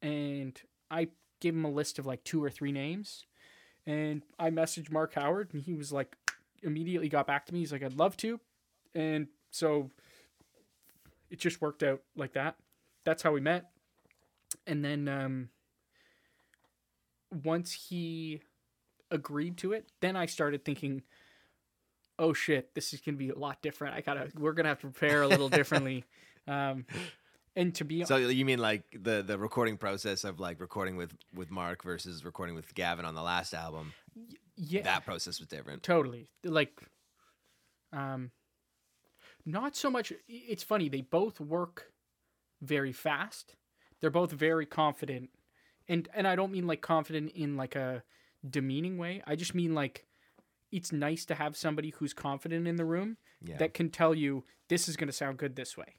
[0.02, 1.08] And I
[1.40, 3.24] gave him a list of like two or three names.
[3.86, 6.16] And I messaged Mark Howard and he was like
[6.62, 7.60] immediately got back to me.
[7.60, 8.40] He's like, I'd love to.
[8.94, 9.90] And so
[11.30, 12.56] it just worked out like that.
[13.04, 13.70] That's how we met.
[14.66, 15.48] And then um
[17.30, 18.40] once he
[19.10, 21.02] agreed to it, then I started thinking,
[22.18, 23.94] oh shit, this is gonna be a lot different.
[23.94, 26.04] I gotta we're gonna have to prepare a little differently.
[26.48, 26.86] Um
[27.56, 31.12] and to be So you mean like the the recording process of like recording with
[31.34, 33.92] with Mark versus recording with Gavin on the last album?
[34.56, 35.82] yeah That process was different.
[35.82, 36.80] totally like
[37.92, 38.30] um
[39.44, 41.90] not so much it's funny they both work
[42.62, 43.56] very fast
[44.00, 45.30] they're both very confident
[45.88, 48.02] and and i don't mean like confident in like a
[48.48, 49.22] demeaning way.
[49.26, 50.06] I just mean like
[50.70, 53.56] it's nice to have somebody who's confident in the room Yeah.
[53.56, 55.96] that can tell you this is going to sound good this way.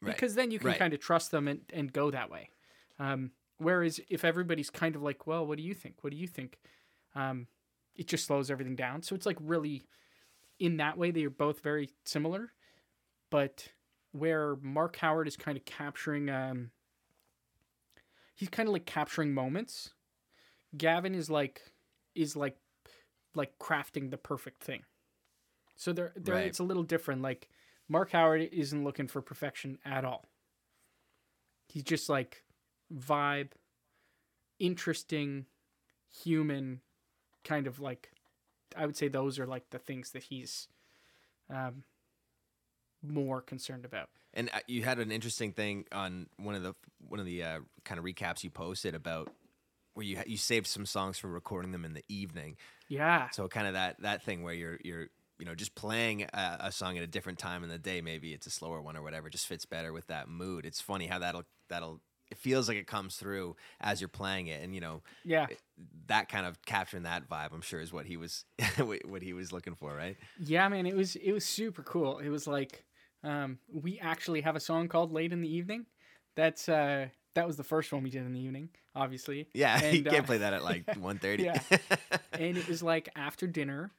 [0.00, 0.14] Right.
[0.14, 0.78] because then you can Right.
[0.78, 2.48] kind of trust them and, and go that way.
[2.98, 5.96] Um, whereas if everybody's kind of like well what do you think?
[6.02, 6.58] What do you think?
[7.14, 7.46] Um,
[7.94, 9.02] it just slows everything down.
[9.02, 9.84] So it's like really
[10.58, 12.52] in that way they are both very similar.
[13.30, 13.68] But
[14.12, 16.70] where mark howard is kind of capturing um,
[18.40, 19.90] he's kind of like capturing moments.
[20.76, 21.60] Gavin is like
[22.14, 22.56] is like
[23.34, 24.82] like crafting the perfect thing.
[25.76, 26.46] So there there Right.
[26.46, 27.20] it's a little different.
[27.20, 27.50] Like
[27.86, 30.24] mark howard isn't looking for perfection at all.
[31.68, 32.42] He's just like
[32.92, 33.50] vibe
[34.58, 35.46] interesting
[36.22, 36.80] human
[37.44, 38.10] kind of like
[38.76, 40.68] i would say those are like the things that he's
[41.48, 41.84] um
[43.02, 46.74] more concerned about And uh, you had an interesting thing on one of the
[47.08, 49.30] one of the uh, kind of recaps you posted about
[49.94, 52.56] where you you saved some songs for recording them in the evening.
[52.88, 56.56] yeah So kind of that that thing where you're you're you know just playing a,
[56.60, 58.00] a song at a different time in the day.
[58.00, 59.28] Maybe it's a slower one or whatever.
[59.30, 60.64] Just fits better with that mood.
[60.64, 64.62] It's funny how that'll that'll it feels like it comes through as you're playing it,
[64.62, 65.48] and you know yeah
[66.06, 67.52] that kind of capturing that vibe.
[67.52, 68.44] I'm sure is what he was
[68.78, 70.16] what he was looking for, right?
[70.38, 72.84] yeah man it was it was super cool it was like
[73.22, 75.86] um we actually have a song called late in the evening.
[76.36, 79.48] That's uh that was the first one we did in the evening obviously.
[79.54, 81.44] Yeah, you And, can't uh, play that at like 1.30.
[81.44, 81.60] Yeah.
[82.32, 83.92] and it was like after dinner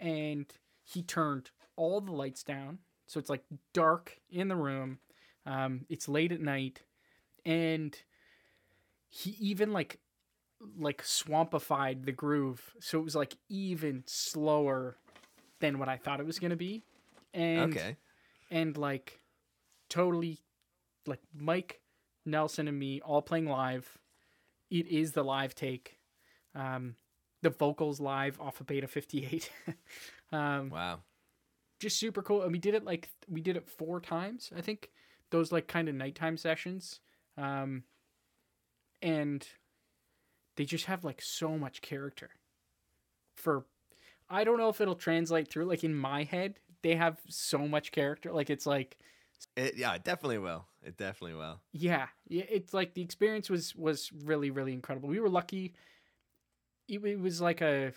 [0.00, 0.46] and
[0.84, 2.78] he turned all the lights down.
[3.06, 4.98] So it's like dark in the room.
[5.46, 6.82] Um, it's late at night.
[7.44, 7.96] And
[9.08, 9.98] he even like
[10.78, 12.74] like swampified the groove.
[12.80, 14.96] So it was like even slower
[15.60, 16.84] than what i thought it was going to be.
[17.34, 17.96] And okay.
[18.50, 19.20] And like
[19.88, 20.38] totally
[21.06, 21.80] like Mike
[22.26, 23.98] Nelson and me all playing live.
[24.70, 25.98] It is the live take.
[26.54, 26.96] Um
[27.42, 29.50] the vocals live off of Beta 58.
[30.32, 31.00] um Wow.
[31.80, 32.42] just super cool.
[32.42, 34.90] And we did it like we did it four times, I think.
[35.30, 37.00] Those like kind of nighttime sessions.
[37.36, 37.84] Um
[39.00, 39.46] and
[40.56, 42.30] they just have like so much character.
[43.36, 43.64] For
[44.28, 47.92] I don't know if it'll translate through like in my head, they have so much
[47.92, 48.32] character.
[48.32, 48.98] Like it's like
[49.56, 50.66] It, yeah, it definitely will.
[50.82, 51.60] It definitely will.
[51.72, 55.08] yeah, yeah, it's like the experience was was really really incredible.
[55.08, 55.74] We were lucky
[56.88, 57.92] it, it was like a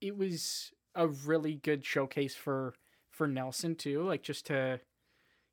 [0.00, 2.74] it was a really good showcase for
[3.10, 4.80] for Nelson too like just to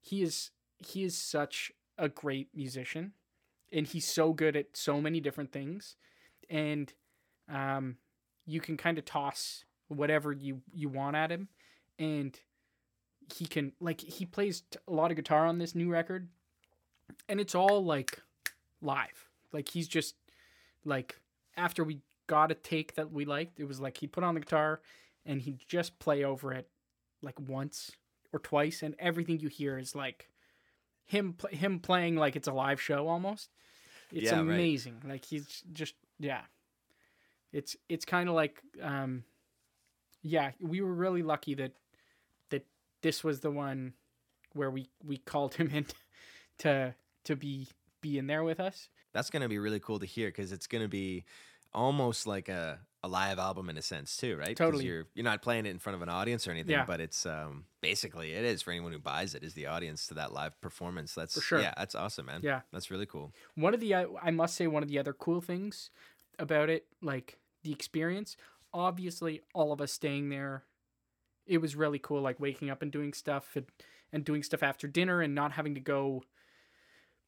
[0.02, 3.14] he is he is such a great musician
[3.72, 5.98] and he's so good at so many different things
[6.50, 6.94] and
[7.50, 7.98] um
[8.46, 11.48] you can kind of toss whatever you you want at him.
[12.00, 12.40] And
[13.36, 16.30] he can like he plays t- a lot of guitar on this new record.
[17.30, 18.22] And it's all like
[18.82, 19.30] live.
[19.52, 20.16] Like he's just
[20.86, 21.20] like
[21.56, 24.42] after we got a take that we liked it was like he'd put on the
[24.42, 24.82] guitar
[25.26, 26.68] and he'd just play over it
[27.22, 27.92] like once
[28.34, 28.84] or twice.
[28.84, 30.30] And everything you hear is like
[31.06, 33.50] him pl- him playing like it's a live show almost.
[34.12, 34.42] It's Yeah, right.
[34.42, 35.02] amazing.
[35.08, 36.42] Like he's just yeah.
[37.54, 39.24] It's it's kind of like um
[40.22, 41.74] yeah we were really lucky that
[42.50, 42.66] that
[43.02, 43.94] this was the one
[44.54, 45.86] where we we called him in
[46.60, 46.94] to
[47.26, 47.68] to be
[48.02, 50.88] be in there with us That's gonna be really cool to hear because it's gonna
[50.88, 51.26] be
[51.74, 54.56] almost like a, a live album in a sense too, right?
[54.56, 54.86] Totally.
[54.86, 56.86] You're you're not playing it in front of an audience or anything, Yeah.
[56.86, 60.14] but it's um basically it is for anyone who buys it is the audience to
[60.16, 61.14] that live performance.
[61.14, 61.62] That's For sure.
[61.62, 62.42] Yeah, that's awesome, man.
[62.44, 62.62] Yeah.
[62.72, 63.34] that's really cool.
[63.56, 65.90] one of the I I must say one of the other cool things
[66.40, 68.38] about it like the experience
[68.78, 70.64] obviously all of us staying there
[71.48, 73.66] it was really cool like waking up and doing stuff and,
[74.12, 76.24] and doing stuff after dinner and not having to go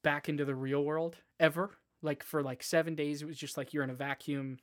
[0.03, 1.71] back into the real world ever.
[2.01, 4.59] Like for like 7 days it was just like you're in a vacuum.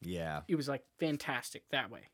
[0.00, 2.08] Yeah, it was like fantastic that way.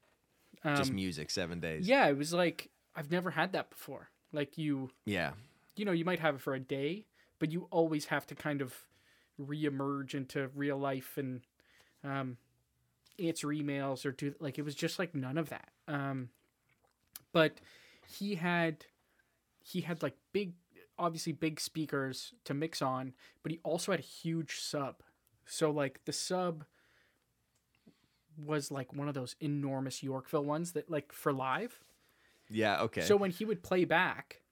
[0.64, 1.87] Um, just music seven days.
[1.87, 4.11] yeah it was like I've never had that before.
[4.33, 5.33] Like you yeah,
[5.77, 7.07] you know, you might have it for a day,
[7.38, 8.75] but you always have to kind of
[9.40, 11.42] reemerge into real life and
[12.03, 12.37] um,
[13.19, 15.71] answer emails or do like it was just like none of that.
[15.87, 16.31] Um,
[17.33, 17.61] but
[18.07, 18.85] he had
[19.63, 20.55] he had like big,
[20.99, 25.03] obviously big speakers to mix on, but he also had a huge sub.
[25.47, 26.65] So like the sub
[28.37, 31.81] was like one of those enormous Yorkville ones that like for live.
[32.49, 32.81] yeah.
[32.83, 33.03] Okay.
[33.03, 34.43] So when he would play back,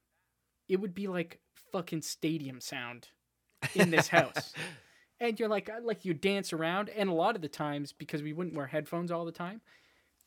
[0.69, 1.41] it would be like
[1.73, 3.09] fucking stadium sound
[3.75, 4.53] in this house.
[5.21, 8.23] And you're like uh, like you dance around and a lot of the times because
[8.23, 9.61] we wouldn't wear headphones all the time,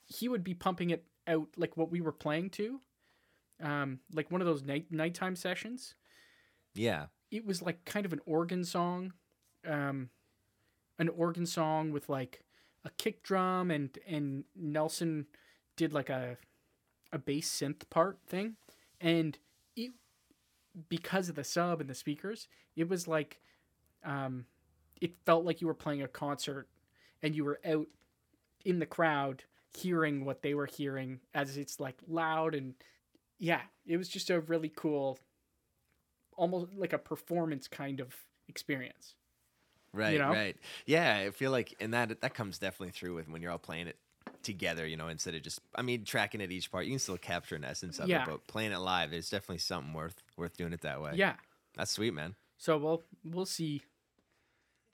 [0.05, 2.79] he would be pumping it out like what we were playing to.
[3.61, 5.95] Um like one of those night nighttime sessions.
[6.73, 9.13] yeah, It was like kind of an organ song.
[9.67, 10.09] Um
[10.97, 12.43] an organ song with like
[12.85, 15.27] a kick drum and and Nelson
[15.75, 16.37] did like a
[17.11, 18.55] a bass synth part thing
[19.01, 19.37] and
[19.75, 19.91] it
[20.89, 23.39] because of the sub and the speakers it was like
[24.03, 24.45] um
[25.01, 26.67] it felt like you were playing a concert
[27.21, 27.87] and you were out
[28.65, 29.43] in the crowd
[29.77, 32.73] hearing what they were hearing as it's like loud and
[33.39, 35.19] yeah it was just a really cool
[36.35, 38.15] almost like a performance kind of
[38.47, 39.15] experience
[39.93, 40.31] right, you know?
[40.31, 40.57] right.
[40.85, 43.87] Yeah, I feel like and that that comes definitely through with when you're all playing
[43.87, 43.97] it
[44.43, 44.85] together.
[44.87, 47.55] You know, instead of just I mean tracking it each part, you can still capture
[47.55, 48.17] an essence of Yeah.
[48.17, 51.15] it, but playing it live, there's definitely something worth worth doing it that way.
[51.15, 51.35] yeah
[51.75, 52.35] that's sweet, man.
[52.57, 53.81] so we'll we'll see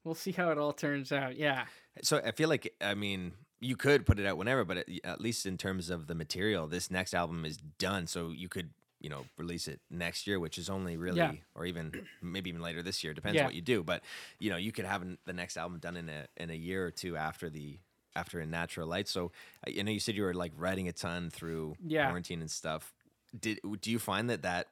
[0.06, 1.66] we'll see how it all turns out yeah
[2.04, 5.20] So I feel like I mean you could put it out whenever, but at, at
[5.22, 9.10] least in terms of the material, this next album is done, so you could you
[9.10, 11.32] know release it next year, which is only really Yeah.
[11.56, 11.92] or even
[12.22, 13.46] maybe even later this year, depends Yeah.
[13.46, 13.82] what you do.
[13.84, 14.04] But
[14.40, 16.92] you know you could have the next album done in a in a year or
[16.92, 17.80] two after the
[18.16, 19.08] after in natural light.
[19.08, 19.32] So
[19.66, 22.06] I I know you said you were like writing a ton through Yeah.
[22.08, 22.94] quarantine and stuff.
[23.40, 24.68] Did do you find that that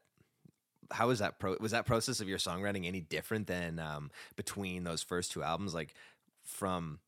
[0.91, 4.83] how was that pro was that process of your songwriting any different than um, between
[4.83, 5.93] those first two albums like
[6.43, 6.99] from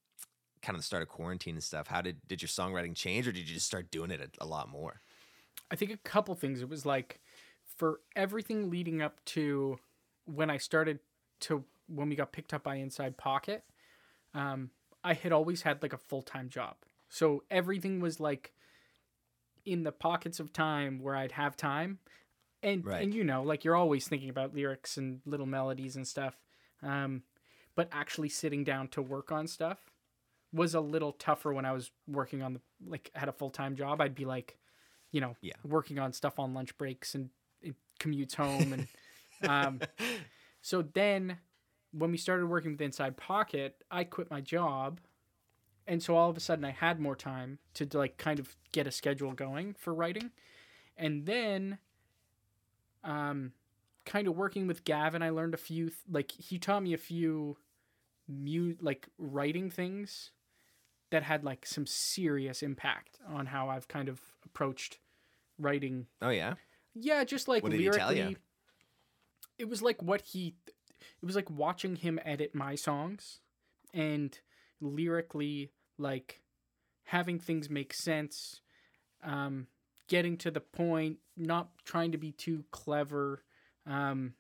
[0.62, 3.32] kind of the start of quarantine and stuff how did did your songwriting change or
[3.32, 5.02] did you just start doing it a, a lot more
[5.72, 6.62] I think a couple things.
[6.62, 7.20] It was like
[7.78, 9.80] for everything leading up to
[10.26, 11.00] when I started
[11.42, 13.64] to when we got picked up by Inside Pocket,
[14.34, 14.72] um,
[15.04, 16.76] I had always had like a full time job.
[17.10, 18.54] So everything was like
[19.66, 22.00] in the pockets of time where I'd have time.
[22.66, 23.02] And Right.
[23.04, 26.36] and you know, like you're always thinking about lyrics and little melodies and stuff.
[26.82, 27.22] Um,
[27.76, 29.92] but actually sitting down to work on stuff
[30.52, 33.76] was a little tougher when I was working on the like had a full time
[33.76, 34.02] job.
[34.02, 34.58] I'd be like,
[35.12, 35.54] you know, Yeah.
[35.64, 37.30] working on stuff on lunch breaks and,
[37.64, 38.88] and commutes home and
[39.50, 39.80] um,
[40.62, 41.38] so then
[41.92, 45.02] when we started working with Inside Pocket, I quit my job.
[45.88, 48.88] And so all of a sudden I had more time to like kind of get
[48.88, 50.32] a schedule going for writing.
[50.98, 51.78] And then
[53.06, 53.54] um
[54.06, 56.98] kind of working with Gavin, I learned a few th- like he taught me a
[56.98, 57.58] few
[58.28, 60.32] mu like writing things
[61.12, 64.98] that had like some serious impact on how I've kind of approached
[65.58, 66.56] writing oh yeah
[66.96, 68.32] yeah, just like What did he tell ya?
[69.60, 70.56] It was like what he.
[71.22, 73.42] It was like watching him edit my songs,
[73.94, 74.38] and
[74.80, 76.42] lyrically, like
[77.04, 78.62] having things make sense,
[79.24, 79.68] um,
[80.08, 83.44] getting to the point, not trying to be too clever,
[83.86, 84.34] um,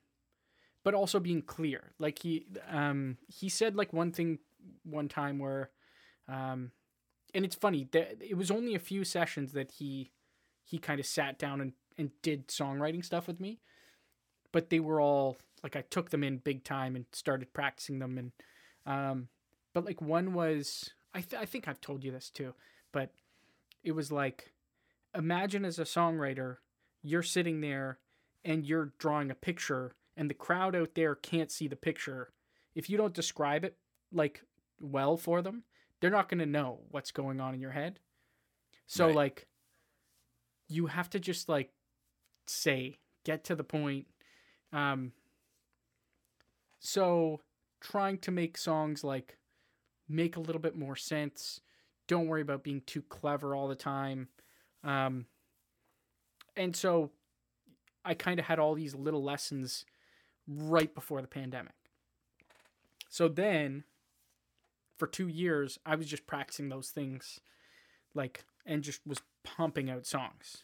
[0.84, 1.92] but also being clear.
[2.00, 4.40] Like he um, he said like one thing
[4.84, 5.70] one time where,
[6.28, 6.72] um,
[7.34, 10.12] and it's funny that it was only a few sessions that he
[10.64, 13.60] he kind of sat down and and did songwriting stuff with me,
[14.52, 18.18] but they were all like I took them in big time and started practicing them
[18.18, 18.32] and
[18.86, 19.30] um,
[19.74, 22.54] but like one was I th- I think I've told you this too,
[22.92, 23.12] but
[23.84, 24.54] it was like
[25.16, 26.58] imagine as a songwriter
[27.06, 28.00] you're sitting there
[28.44, 32.32] and you're drawing a picture and the crowd out there can't see the picture.
[32.74, 33.78] If you don't describe it
[34.12, 34.42] like
[34.80, 35.64] well for them,
[36.00, 38.00] they're not going to know what's going on in your head.
[38.88, 39.16] So Right.
[39.16, 39.48] like
[40.68, 41.72] you have to just like
[42.48, 44.08] say, get to the point.
[44.74, 45.12] Um
[46.80, 47.42] so
[47.82, 49.38] trying to make songs like
[50.08, 51.62] make a little bit more sense.
[52.08, 54.30] Don't worry about being too clever all the time.
[54.84, 55.26] Um
[56.56, 57.12] and so
[58.04, 59.86] I kind of had all these little lessons
[60.48, 61.74] right before the pandemic.
[63.10, 63.84] So then
[64.98, 67.40] for 2 years I was just practicing those things
[68.14, 70.64] like and just was pumping out songs.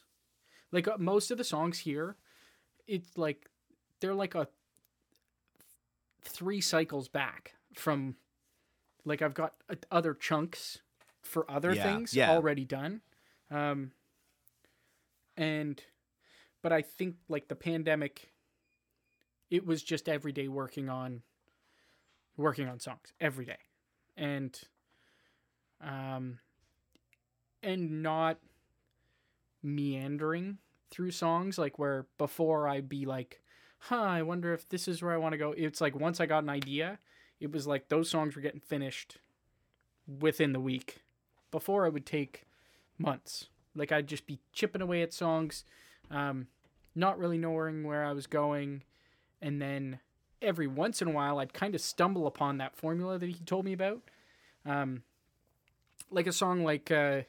[0.72, 2.16] Like uh, most of the songs here
[2.88, 3.50] it's like
[4.00, 4.48] they're like a
[6.24, 8.16] three cycles back from
[9.06, 10.80] like I've got uh, other chunks
[11.24, 12.30] for other Yeah, things yeah.
[12.30, 13.02] already done.
[13.50, 13.92] Um
[15.38, 15.82] and
[16.62, 18.32] but I think like the pandemic
[19.50, 21.22] it was just every day working on
[22.38, 23.58] working on songs every day.
[24.18, 24.60] And
[25.82, 26.40] um
[27.64, 28.40] and not
[29.62, 30.58] meandering
[30.90, 33.42] through songs like where before I'd be like,
[33.80, 35.54] huh, I wonder if this is where I want to go.
[35.56, 37.00] It's like once I got an idea,
[37.40, 39.18] it was like those songs were getting finished
[40.08, 41.04] within the week.
[41.52, 42.46] Before it would take
[42.98, 43.48] months.
[43.76, 45.64] Like I'd just be chipping away at songs,
[46.10, 46.48] um,
[46.96, 48.84] not really knowing where I was going,
[49.42, 50.00] and then
[50.42, 53.66] every once in a while I'd kind of stumble upon that formula that he told
[53.66, 54.02] me about.
[54.66, 55.04] Um,
[56.10, 57.22] like a song like uh,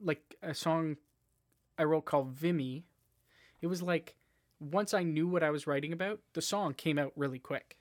[0.00, 0.96] like a song
[1.78, 2.84] I wrote called Vimy.
[3.60, 4.14] It was like
[4.60, 7.76] once I knew what I was writing about, the song came out really quick.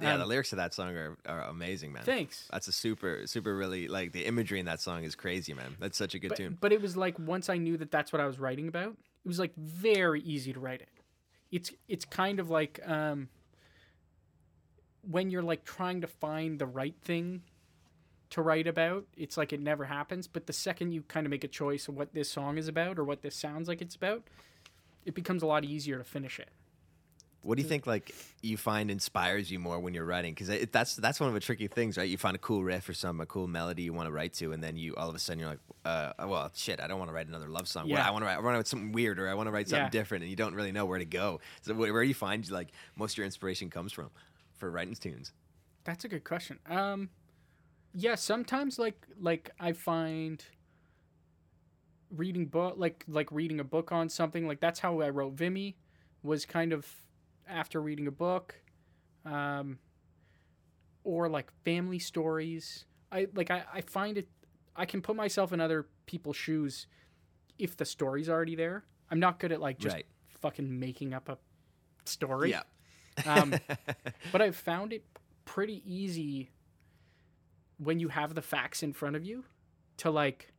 [0.00, 2.04] Yeah, Um, the lyrics to that song are, are amazing, man.
[2.04, 2.48] Thanks.
[2.52, 5.76] That's a super, super really like the imagery in that song is crazy, man.
[5.80, 6.58] That's such a good But, tune.
[6.60, 9.28] but it was like once I knew that that's what I was writing about, it
[9.28, 10.88] was like very easy to write it.
[11.50, 13.28] It's it's kind of like um,
[15.02, 17.42] when you're like trying to find the right thing
[18.30, 19.06] to write about.
[19.16, 20.28] It's like it never happens.
[20.28, 22.98] But the second you kind of make a choice of what this song is about
[22.98, 24.22] or what this sounds like it's about,
[25.04, 26.48] it becomes a lot easier to finish it.
[27.42, 30.34] What do you think like you find inspires you more when you're writing?
[30.34, 32.08] Because that's that's one of the tricky things, right?
[32.08, 34.52] You find a cool riff or some a cool melody you want to write to,
[34.52, 37.08] and then you all of a sudden you're like, uh, well, shit, I don't want
[37.08, 37.88] to write another love song.
[37.88, 38.06] Yeah.
[38.06, 39.68] I want to write, I want to write something weird, or I want to write
[39.68, 39.90] something Yeah.
[39.90, 41.40] different, and you don't really know where to go.
[41.62, 44.10] So where, where do you find like most of your inspiration comes from
[44.58, 45.32] for writing tunes?
[45.84, 46.58] That's a good question.
[46.68, 47.08] Um,
[47.94, 50.44] yeah, sometimes like like I find
[52.14, 55.76] reading book like like reading a book on something like that's how I wrote Vimy
[56.22, 56.86] was kind of
[57.50, 58.54] after reading a book,
[59.24, 59.78] um,
[61.04, 62.84] or like family stories.
[63.12, 64.28] I like I, I find it
[64.76, 66.86] I can put myself in other people's shoes
[67.58, 68.84] if the story's already there.
[69.10, 70.06] I'm not good at like just Right.
[70.40, 71.36] fucking making up a
[72.04, 72.50] story.
[72.50, 72.62] Yeah.
[73.26, 73.54] Um,
[74.32, 75.04] but I've found it
[75.44, 76.50] pretty easy
[77.78, 79.44] when you have the facts in front of you
[79.98, 80.52] to like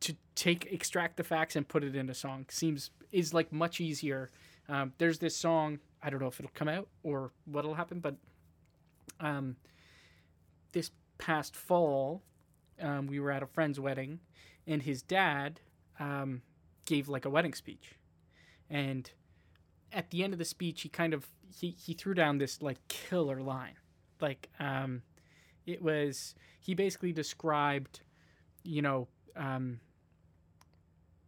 [0.00, 3.80] to take extract the facts and put it in a song seems is like much
[3.80, 4.30] easier.
[4.68, 8.14] Um, there's this song I don't know if it'll come out or what'll happen, but
[9.18, 9.56] um,
[10.72, 12.22] this past fall
[12.80, 14.20] um, we were at a friend's wedding
[14.66, 15.60] and his dad
[15.98, 16.42] um,
[16.84, 17.94] gave like a wedding speech.
[18.68, 19.10] And
[19.92, 22.78] at the end of the speech he kind of he, he threw down this like
[22.88, 23.76] killer line.
[24.20, 25.02] Like um
[25.66, 28.00] it was he basically described
[28.62, 29.80] you know um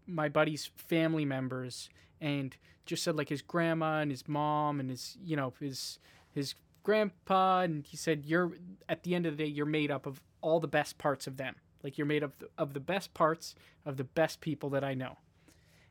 [0.06, 1.90] my buddy's family members
[2.20, 2.56] and
[2.86, 5.98] just said like his grandma and his mom and his you know his
[6.32, 8.52] his grandpa and he said you're
[8.88, 11.36] at the end of the day you're made up of all the best parts of
[11.36, 11.56] them.
[11.82, 13.54] Like you're made up of the best parts
[13.84, 15.16] of the best people that I know.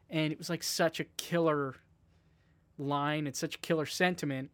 [0.09, 1.75] And it was like such a killer
[2.78, 4.51] line and such a killer sentiment.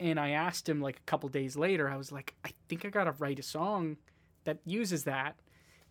[0.00, 2.90] And I asked him like a couple days later I was like I think I
[2.90, 3.96] got to write a song
[4.44, 5.36] that uses that.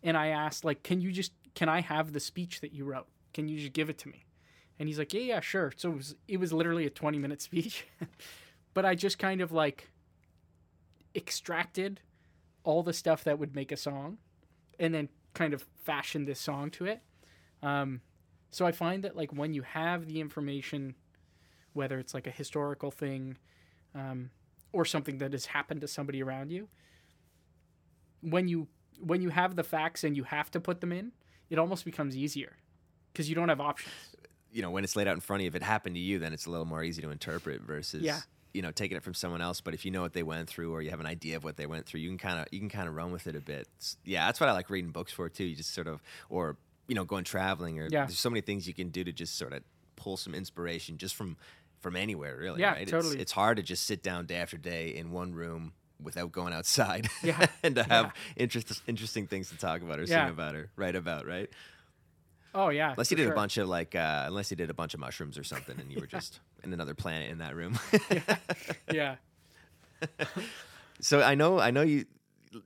[0.02, 3.08] And I asked like can you just can I have the speech that you wrote?
[3.32, 4.24] Can you just give it to me
[4.78, 7.40] and he's like yeah yeah sure so it was it was literally a 20 minute
[7.48, 7.86] speech
[8.78, 9.90] but I just kind of like
[11.14, 12.00] extracted
[12.62, 14.18] all the stuff that would make a song,
[14.78, 17.02] and then kind of fashion this song to it.
[17.62, 18.02] Um,
[18.50, 20.94] so I find that like when you have the information,
[21.72, 23.36] whether it's like a historical thing,
[23.96, 24.30] um,
[24.72, 26.68] or something that has happened to somebody around you,
[28.20, 28.68] when you
[29.00, 31.10] when you have the facts and you have to put them in,
[31.50, 32.56] it almost becomes easier
[33.12, 34.14] because you don't have options.
[34.52, 36.18] You know, when it's laid out in front of you, if it happened to you,
[36.18, 38.20] then it's a little more easy to interpret versus Yeah.
[38.54, 39.60] you know taking it from someone else.
[39.60, 41.56] But if you know what they went through or you have an idea of what
[41.56, 43.40] they went through, you can kind of you can kind of run with it a
[43.40, 43.60] bit.
[43.78, 45.44] It's- yeah, that's what I like reading books for too.
[45.44, 48.06] You just sort of or you know going traveling or Yeah.
[48.06, 49.62] there's so many things you can do to just sort of
[49.96, 51.36] pull some inspiration just from
[51.80, 52.60] from anywhere really.
[52.60, 52.82] Yeah, right?
[52.82, 53.20] It's- totally.
[53.20, 55.72] It's, hard to just sit down day after day in one room
[56.02, 58.12] without going outside Yeah, and to have yeah.
[58.42, 60.24] interest, interesting things to talk about or Yeah.
[60.24, 61.50] sing about or write about right
[62.54, 63.32] Oh yeah, unless you did sure.
[63.32, 65.92] a bunch of like uh, unless you did a bunch of mushrooms or something and
[65.92, 67.78] you were just in another planet in that room.
[68.90, 69.16] Yeah,
[71.00, 72.04] so i know i know you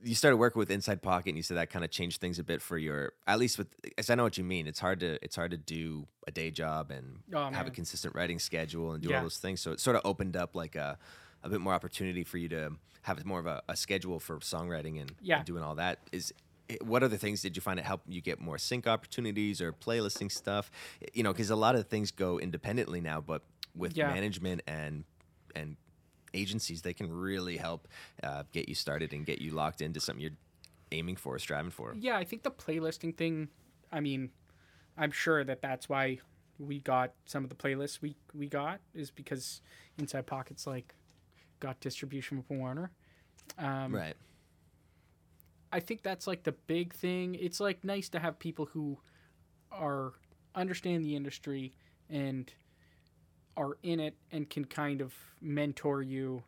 [0.01, 2.43] you started working with inside pocket and you said that kind of changed things a
[2.43, 3.67] bit for your at least with
[3.97, 4.65] as i know what you mean.
[4.65, 8.15] It's hard to it's hard to do a day job and Oh, have a consistent
[8.15, 9.17] writing schedule and do Yeah.
[9.17, 9.59] all those things.
[9.59, 10.97] So it sort of opened up like a
[11.43, 12.71] a bit more opportunity for you to
[13.01, 15.37] have more of a, a schedule for songwriting and, Yeah.
[15.37, 15.99] and doing all that.
[16.13, 16.33] Is
[16.81, 20.31] what other things did you find it help you get more sync opportunities or playlisting
[20.31, 20.71] stuff
[21.13, 23.41] you know because a lot of things go independently now but
[23.75, 24.13] with Yeah.
[24.13, 25.03] management and
[25.55, 25.75] and
[26.33, 27.87] agencies they can really help
[28.23, 30.31] uh, get you started and get you locked into something you're
[30.91, 32.17] aiming for striving for yeah.
[32.17, 33.49] I think the playlisting thing.
[33.91, 34.31] I mean,
[34.97, 36.19] I'm sure that that's why
[36.59, 39.61] we got some of the playlists we we got is because
[39.97, 40.95] Inside Pockets like
[41.59, 42.91] got distribution from Warner.
[43.59, 44.15] Um, right
[45.73, 47.35] I think that's like the big thing.
[47.35, 48.99] It's like nice to have people who
[49.71, 50.13] are
[50.53, 51.73] understand the industry
[52.09, 52.53] and
[53.57, 56.43] are in it and can kind of mentor you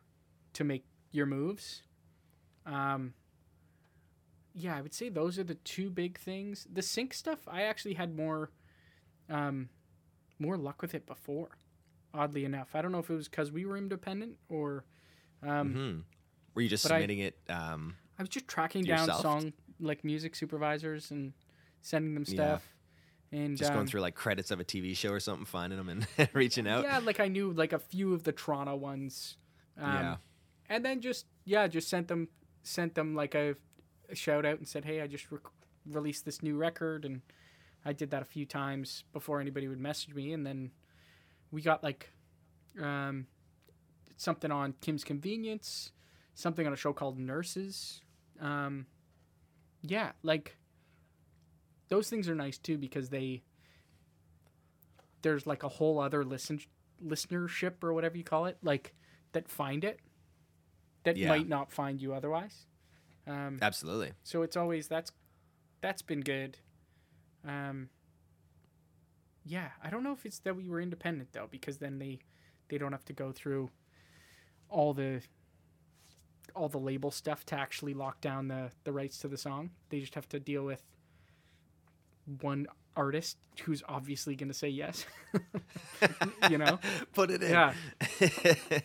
[0.52, 1.82] to make your moves.
[2.64, 3.14] Um,
[4.54, 6.66] yeah, I would say those are the two big things.
[6.72, 8.52] The sync stuff, I actually had more,
[9.28, 9.68] um,
[10.38, 11.48] more luck with it before.
[12.14, 14.84] Oddly enough, I don't know if it was because we were independent or,
[15.42, 15.98] um, hmm
[16.54, 19.22] were you just but I- submitting it um, I was just tracking down Yourself?
[19.22, 21.32] song like music supervisors and
[21.82, 22.34] sending them Yeah.
[22.34, 22.68] stuff.
[23.32, 25.88] And just um, going through like credits of a tv show or something finding them
[25.88, 29.36] and reaching out Yeah, like I knew like a few of the Toronto ones.
[29.76, 30.16] Um, Yeah.
[30.68, 32.28] And then just yeah, just sent them
[32.62, 33.54] sent them like a,
[34.08, 35.42] a shout out and said, "Hey, I just rec-
[35.88, 37.20] released this new record," and
[37.84, 40.72] I did that a few times before anybody would message me, and then
[41.52, 42.10] we got like
[42.82, 43.26] um,
[44.16, 45.92] something on Kim's Convenience,
[46.34, 48.00] something on a show called Nurses.
[48.40, 48.86] Um,
[49.82, 50.56] yeah, like
[51.88, 53.42] those things are nice too because they
[55.22, 56.60] there's like a whole other listen
[57.04, 58.94] listenership or whatever you call it, like
[59.32, 60.00] that find it
[61.04, 61.28] that Yeah.
[61.28, 62.66] might not find you otherwise.
[63.26, 65.10] Um, absolutely so it's always that's
[65.80, 66.58] that's been good.
[67.46, 67.90] Um,
[69.44, 72.18] yeah, I don't know if it's that we were independent though, because then they
[72.68, 73.70] they don't have to go through
[74.68, 75.22] all the
[76.56, 79.70] all the label stuff to actually lock down the the rights to the song.
[79.90, 80.82] They just have to deal with
[82.40, 85.04] one artist who's obviously going to say yes.
[86.50, 86.78] you know?
[87.14, 87.74] put it in Yeah.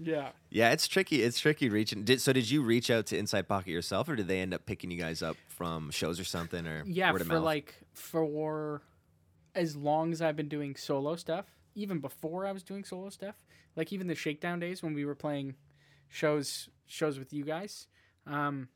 [0.00, 0.28] Yeah.
[0.48, 3.70] yeah it's tricky it's tricky reaching did, so did you reach out to inside pocket
[3.70, 6.84] yourself or did they end up picking you guys up from shows or something or
[6.86, 7.42] Yeah, word of for mouth?
[7.42, 8.82] like for
[9.56, 13.34] as long as I've been doing solo stuff, even before I was doing solo stuff,
[13.74, 15.56] like even the shakedown days when we were playing
[16.08, 17.86] shows shows with you guys,
[18.26, 18.68] um,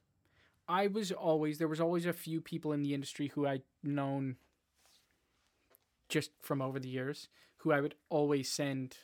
[0.69, 4.37] I was always there was always a few people in the industry who I'd known
[6.09, 7.29] just from over the years
[7.59, 8.97] who I would always send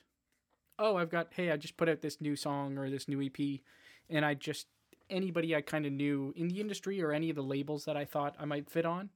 [0.79, 3.61] oh I've got hey I just put out this new song or this new EP
[4.09, 4.66] and I just
[5.11, 8.05] anybody I kind of knew in the industry or any of the labels that I
[8.05, 9.11] thought I might fit on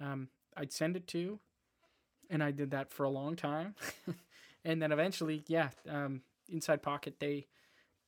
[0.00, 1.38] um, I'd send it to.
[2.28, 3.74] And I did that for a long time.
[4.64, 7.46] And then eventually yeah um, inside pocket they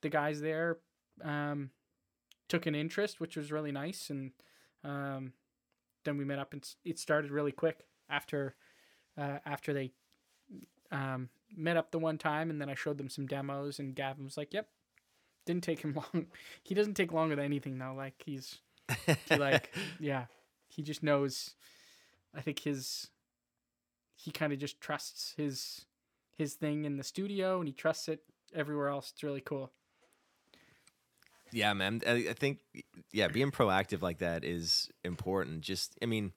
[0.05, 0.78] the guys there
[1.22, 1.70] um,
[2.48, 4.30] took an interest which was really nice and
[4.84, 5.32] um,
[6.05, 8.55] then we met up and it started really quick after
[9.18, 9.90] uh, after they
[10.92, 14.24] um, met up the one time and then I showed them some demos and Gavin
[14.24, 14.68] was like yep
[15.46, 16.26] didn't take him long.
[16.62, 18.59] He doesn't take long with anything though like he's
[19.26, 20.26] he like yeah
[20.68, 21.55] he just knows
[22.34, 23.09] i think his
[24.14, 25.86] he kind of just trusts his
[26.36, 28.20] his thing in the studio and he trusts it
[28.55, 29.11] everywhere else.
[29.12, 29.72] It's really cool
[31.55, 32.02] Yeah, man.
[32.07, 32.59] I, I think
[33.12, 35.61] yeah, being proactive like that is important.
[35.62, 36.32] Just I mean,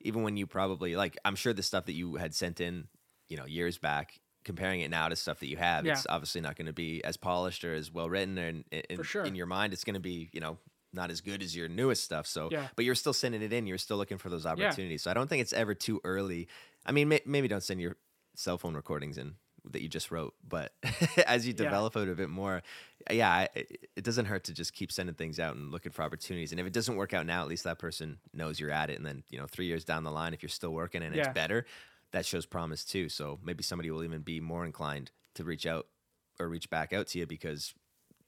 [0.00, 2.88] even when you probably like I'm sure the stuff that you had sent in,
[3.28, 6.56] you know, years back, comparing it now to stuff that you have, it's obviously not
[6.56, 9.24] going to be as polished or as well written and in, For sure.
[9.24, 10.58] in your mind it's going to be, you know,
[10.92, 12.26] not as good as your newest stuff.
[12.26, 12.66] So, Yeah.
[12.74, 13.66] but you're still sending it in.
[13.66, 15.02] You're still looking for those opportunities.
[15.02, 16.48] So I don't think it's ever too early.
[16.86, 17.96] I mean, may, maybe don't send your
[18.34, 19.34] cell phone recordings in
[19.70, 20.72] that you just wrote, but
[21.26, 21.64] as you Yeah.
[21.64, 22.62] develop it a bit more,
[23.10, 26.02] yeah, I, it it doesn't hurt to just keep sending things out and looking for
[26.02, 26.52] opportunities.
[26.52, 28.96] And if it doesn't work out now, at least that person knows you're at it.
[28.96, 31.22] And then you know, three years down the line, if you're still working and Yeah.
[31.24, 31.66] it's better,
[32.12, 33.08] that shows promise too.
[33.08, 35.86] So maybe somebody will even be more inclined to reach out
[36.40, 37.74] or reach back out to you because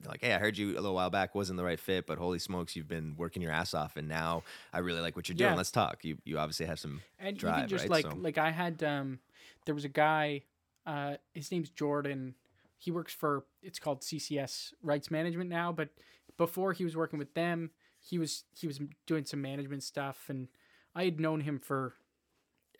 [0.06, 2.38] like, hey, I heard you a little while back wasn't the right fit, but holy
[2.38, 5.50] smokes, you've been working your ass off, and now I really like what you're doing.
[5.50, 5.56] Yeah.
[5.56, 6.04] Let's talk.
[6.04, 7.90] You you obviously have some and drive, even just right?
[7.90, 9.18] like So- like I had um
[9.66, 10.42] there was a guy
[10.90, 12.34] uh his name's Jordan.
[12.78, 15.90] He works for it's called CCS Rights Management now but
[16.36, 17.70] before he was working with them
[18.00, 20.48] he was he was doing some management stuff and
[20.94, 21.94] I had known him for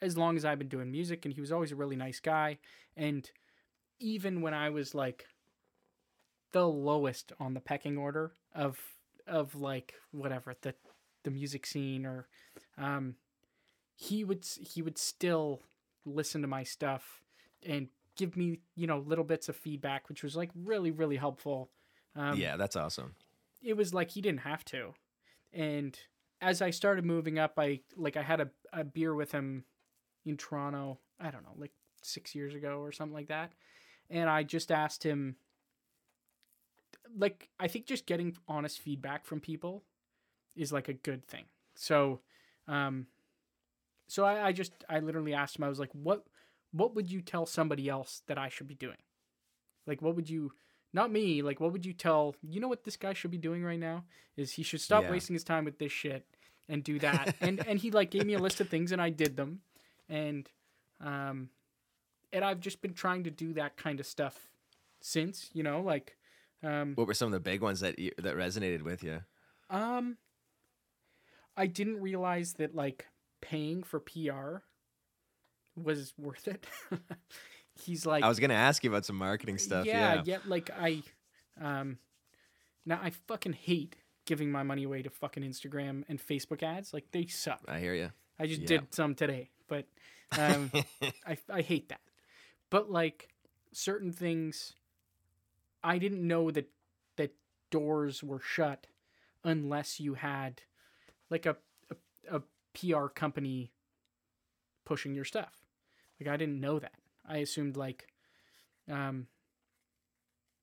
[0.03, 2.59] as long as I've been doing music and he was always a really nice guy.
[2.97, 3.31] And
[3.99, 5.27] even when I was like
[6.53, 8.79] the lowest on the pecking order of
[9.27, 10.75] of like whatever the
[11.23, 12.27] the music scene or
[12.79, 13.15] um
[13.95, 15.61] he would he would still
[16.05, 17.23] listen to my stuff
[17.65, 17.89] and
[18.21, 21.71] give me you know little bits of feedback which was like really really helpful.
[22.14, 23.14] Um yeah, that's awesome.
[23.62, 24.95] it was like he didn't have to.
[25.53, 25.99] And
[26.43, 29.64] as i started moving up i like i had a, a beer with him
[30.25, 33.53] in toronto i don't know like six years ago or something like that.
[34.09, 35.37] And i just asked him
[37.18, 39.83] like i think just getting honest feedback from people
[40.57, 41.45] is like a good thing.
[41.75, 42.21] So
[42.68, 43.07] um
[44.09, 46.25] so i, I just i literally asked him i was like what
[46.73, 48.97] what would you tell somebody else that i should be doing
[49.87, 50.53] like what would you
[50.93, 53.62] not me like what would you tell you know what this guy should be doing
[53.64, 54.05] right now
[54.37, 55.11] is he should stop Yeah.
[55.11, 56.27] wasting his time with this shit
[56.68, 59.11] and do that and and he like gave me a list of things and i
[59.11, 59.61] did them
[60.09, 60.49] and
[61.01, 61.51] um
[62.33, 64.49] and i've just been trying to do that kind of stuff
[65.01, 66.16] since you know like
[66.62, 69.23] um What were some of the big ones that you, that resonated with you?
[69.71, 70.16] um
[71.57, 73.07] i didn't realize that like
[73.41, 74.59] paying for pr
[75.83, 76.66] was worth it
[77.85, 79.87] he's like I was gonna ask you about some marketing stuff.
[79.87, 81.03] yeah, Yeah, Like I,
[81.61, 81.99] um,
[82.85, 86.93] now I fucking hate giving my money away to fucking Instagram and Facebook ads.
[86.93, 87.62] Like they suck.
[87.66, 88.11] I hear you.
[88.39, 88.66] I just Yeah.
[88.68, 89.87] did some today, but
[90.39, 90.70] um,
[91.26, 92.01] I I hate that.
[92.68, 93.28] But like
[93.72, 94.74] certain things,
[95.83, 96.68] I didn't know that
[97.16, 97.35] that
[97.70, 98.87] doors were shut
[99.43, 100.62] unless you had
[101.31, 101.57] like a
[101.91, 102.43] a, a
[102.74, 103.72] PR company
[104.85, 105.60] pushing your stuff.
[106.21, 106.93] Like I didn't know that.
[107.27, 108.09] I assumed like
[108.91, 109.27] um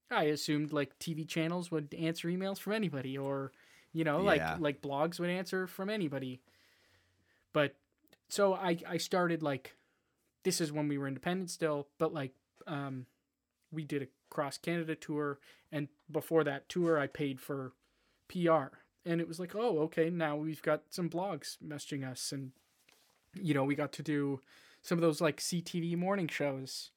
[0.10, 3.52] I assumed like TV channels would answer emails from anybody or
[3.94, 4.58] you know like Yeah.
[4.60, 6.42] like blogs would answer from anybody.
[7.54, 7.76] But
[8.30, 9.76] so I I started like
[10.44, 12.34] this is when we were independent still, but like
[12.68, 13.06] um
[13.72, 15.40] we did a cross Canada tour
[15.72, 17.74] and before that tour I paid for
[18.30, 22.52] PR and it was like, "Oh, okay, now we've got some blogs messaging us and
[23.34, 24.42] you know, we got to do
[24.82, 26.92] some of those like CTV morning shows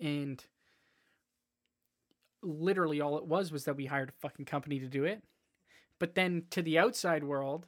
[0.00, 0.44] and
[2.42, 5.22] literally all it was was that we hired a fucking company to do it.
[5.98, 7.66] But then to the outside world,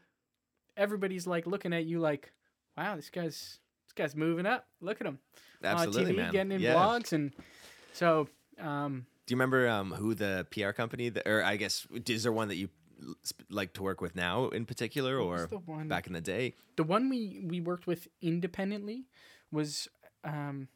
[0.76, 2.32] everybody's like looking at you like,
[2.76, 4.66] "Wow, this guy's this guy's moving up.
[4.80, 5.18] Look at him
[5.62, 6.32] Absolutely, on TV, man.
[6.32, 6.74] getting in yeah.
[6.74, 7.32] blogs." And
[7.92, 12.22] so, um, Do you remember um, who the PR company, that, or I guess, is
[12.22, 12.70] there one that you
[13.50, 15.48] like to work with now in particular, or
[15.84, 16.54] back in the day?
[16.76, 19.04] the one we we worked with independently
[19.52, 19.88] was
[20.24, 20.68] um,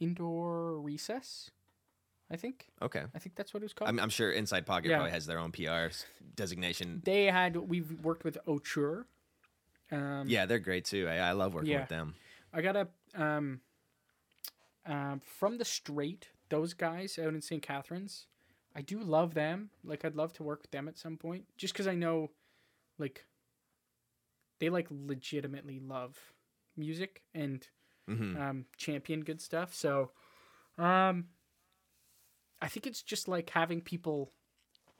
[0.00, 1.50] Indoor Recess.
[2.30, 3.04] I think Okay.
[3.14, 3.88] I think that's what it was called.
[3.88, 4.96] I'm, I'm sure Inside Pocket Yeah.
[4.96, 5.88] probably has their own PR
[6.34, 7.00] designation.
[7.04, 9.06] they had we've worked with Oture.
[9.90, 11.08] Um, Yeah, they're great too.
[11.08, 11.80] I, I love working Yeah.
[11.80, 12.14] with them.
[12.52, 13.60] I got a um,
[14.86, 17.62] um, from the straight those guys out in St.
[17.62, 18.26] Catharines.
[18.74, 19.70] I do love them.
[19.84, 22.30] Like I'd love to work with them at some point, just because I know,
[22.98, 23.24] like,
[24.60, 26.16] they like legitimately love
[26.76, 27.66] music and
[28.08, 29.74] hmm um, champion good stuff.
[29.74, 30.10] So,
[30.78, 31.26] um,
[32.60, 34.32] I think it's just like having people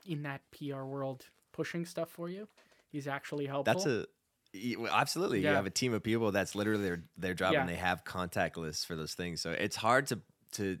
[0.05, 2.47] in that PR world pushing stuff for you
[2.93, 3.73] is actually helpful.
[3.73, 4.05] That's a
[4.91, 5.41] absolutely.
[5.41, 7.61] You have a team of people that's literally their their job, Yeah.
[7.61, 9.41] and they have contact lists for those things.
[9.41, 10.19] So it's hard to
[10.53, 10.79] to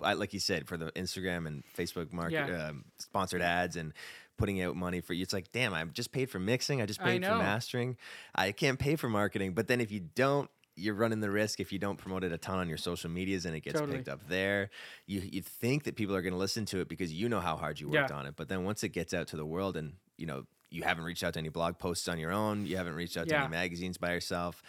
[0.00, 2.68] I- like you said for the Instagram and Facebook market Yeah.
[2.68, 3.92] um, sponsored ads and
[4.36, 5.22] putting out money for you.
[5.22, 6.82] It's like, damn, I just paid for mixing.
[6.82, 7.96] I just I paid for mastering.
[8.34, 9.54] I can't pay for marketing.
[9.54, 10.50] But then if you don't.
[10.74, 13.44] You're running the risk if you don't promote it a ton on your social medias
[13.44, 13.98] and it gets Totally.
[13.98, 14.70] picked up there.
[15.06, 17.56] You you think that people are going to listen to it because you know how
[17.56, 18.16] hard you worked Yeah.
[18.16, 20.82] on it, but then once it gets out to the world and you know you
[20.82, 23.36] haven't reached out to any blog posts on your own, you haven't reached out to
[23.36, 24.62] any magazines by yourself,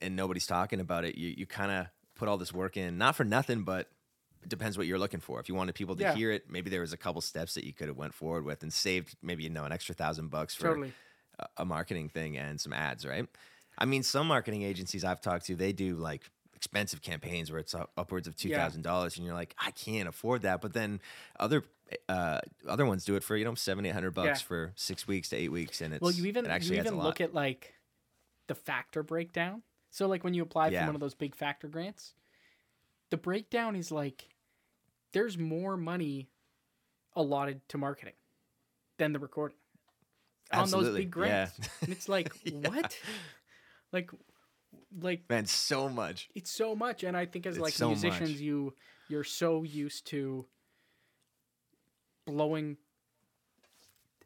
[0.00, 3.14] and nobody's talking about it, you you kind of put all this work in, not
[3.14, 3.90] for nothing, but
[4.42, 5.38] it depends what you're looking for.
[5.40, 6.14] If you wanted people to Yeah.
[6.14, 8.62] hear it, maybe there was a couple steps that you could have went forward with
[8.62, 10.94] and saved maybe you know an extra thousand bucks for Totally.
[11.38, 13.26] a, a marketing thing and some ads, right?
[13.80, 16.22] I mean, some marketing agencies I've talked to, they do like
[16.54, 18.90] expensive campaigns where it's upwards of two thousand yeah.
[18.90, 20.60] dollars, and you're like, I can't afford that.
[20.60, 21.00] But then
[21.38, 21.64] other
[22.08, 24.46] uh, other ones do it for you know seven eight hundred bucks Yeah.
[24.46, 26.98] for six weeks to eight weeks, and it's Well, you even it actually you even
[26.98, 27.74] look at like
[28.46, 29.62] the factor breakdown.
[29.90, 30.80] So like when you apply Yeah.
[30.80, 32.14] for one of those big factor grants,
[33.10, 34.28] the breakdown is like
[35.12, 36.28] there's more money
[37.16, 38.14] allotted to marketing
[38.98, 39.56] than the recording
[40.52, 41.58] on those big grants.
[41.58, 41.66] yeah.
[41.82, 42.96] And it's like what?
[43.92, 44.10] Like
[45.00, 46.28] like Man, so much.
[46.34, 48.40] it's so much and I think as It's like so musicians much.
[48.40, 48.74] you
[49.08, 50.46] you're so used to
[52.26, 52.76] blowing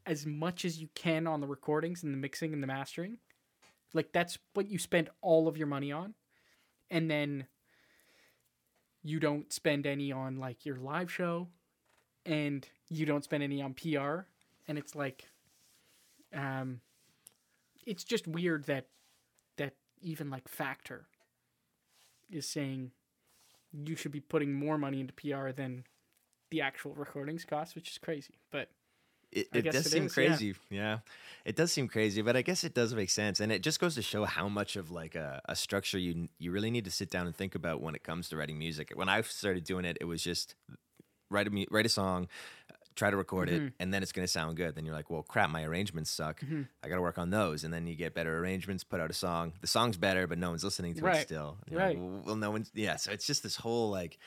[0.06, 3.18] as much as you can on the recordings and the mixing and the mastering.
[3.94, 6.14] Like that's what you spend all of your money on.
[6.90, 7.46] And then
[9.02, 11.48] you don't spend any on like your live show
[12.26, 14.20] and you don't spend any on PR
[14.66, 15.28] and it's like
[16.34, 16.80] um
[17.86, 18.86] it's just weird that that
[20.04, 21.06] even like Factor
[22.30, 22.92] is saying
[23.72, 25.84] you should be putting more money into PR than
[26.50, 28.34] the actual recordings cost, which is crazy.
[28.52, 28.68] But
[29.32, 30.54] It, it does it seem is, crazy.
[30.70, 30.98] Yeah.
[31.44, 33.40] It does seem crazy, but I guess it does make sense.
[33.40, 36.52] And it just goes to show how much of like a, a structure you you
[36.52, 38.92] really need to sit down and think about when it comes to writing music.
[38.94, 40.54] When I started doing it, it was just
[41.30, 42.28] write a write a song,
[42.96, 43.66] try to record Mm-hmm.
[43.66, 44.74] it, and then it's gonna sound good.
[44.74, 46.40] Then you're like, well, crap, my arrangements suck.
[46.40, 46.62] Mm-hmm.
[46.82, 48.84] I got to work on those, and then you get better arrangements.
[48.84, 49.52] Put out a song.
[49.60, 51.56] The song's better, but no one's listening to it still.
[51.70, 51.98] You're like, Right.
[51.98, 52.70] well, well, no one's.
[52.74, 52.96] Yeah.
[52.96, 54.18] So it's just this whole like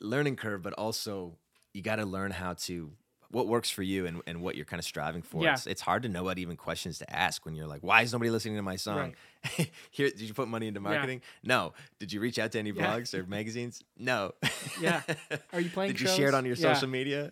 [0.00, 1.36] learning curve, but also
[1.72, 2.92] you got to learn how to
[3.32, 5.44] what works for you and, and what you're kind of striving for.
[5.44, 5.52] Yeah.
[5.52, 8.12] It's, it's hard to know what even questions to ask when you're like, why is
[8.12, 9.14] nobody listening to my song?
[9.92, 11.22] Here, did you put money into marketing?
[11.44, 11.72] No.
[12.00, 12.86] Did you reach out to any Yeah.
[12.98, 13.84] blogs or magazines?
[13.96, 14.32] No.
[14.80, 15.02] Yeah.
[15.52, 16.74] Are you playing Did you share it on your Yeah.
[16.74, 17.30] social media?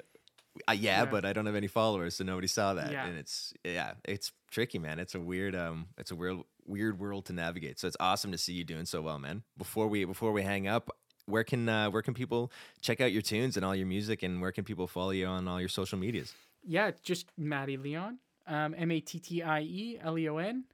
[0.68, 1.04] Uh, yeah, Yeah.
[1.06, 2.90] but I don't have any followers, so nobody saw that.
[2.92, 3.06] Yeah.
[3.06, 4.98] And it's yeah, it's tricky, man.
[4.98, 7.78] It's a weird um, it's a weird weird world to navigate.
[7.78, 9.42] So it's awesome to see you doing so well, man.
[9.56, 10.90] Before we before we hang up,
[11.26, 12.50] where can uh, where can people
[12.80, 15.46] check out your tunes and all your music, and where can people follow you on
[15.48, 16.34] all your social medias?
[16.64, 20.64] Yeah, just Mattie Leon, um, M A T T I E L E O N,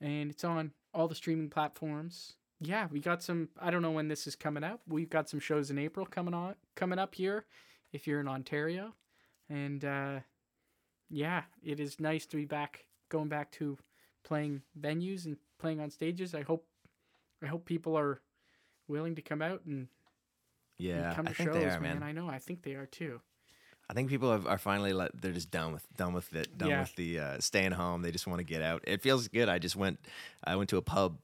[0.00, 2.34] and it's on all the streaming platforms.
[2.60, 3.48] Yeah, we got some.
[3.60, 4.80] I don't know when this is coming out.
[4.88, 7.44] We've got some shows in April coming on coming up here,
[7.92, 8.94] if you're in Ontario,
[9.48, 10.20] and uh,
[11.10, 13.78] yeah, it is nice to be back, going back to
[14.24, 16.34] playing venues and playing on stages.
[16.34, 16.66] I hope,
[17.42, 18.20] I hope people are
[18.88, 19.88] willing to come out and, and
[20.78, 22.00] Yeah, come I to think shows, they are, man.
[22.00, 22.02] man.
[22.02, 22.28] I know.
[22.28, 23.20] I think they are too.
[23.88, 26.70] I think people have, are finally let they're just done with done with it, done
[26.70, 26.80] Yeah.
[26.80, 28.00] with the uh, staying home.
[28.00, 28.82] They just want to get out.
[28.86, 29.48] It feels good.
[29.50, 29.98] I just went
[30.42, 31.18] I went to a pub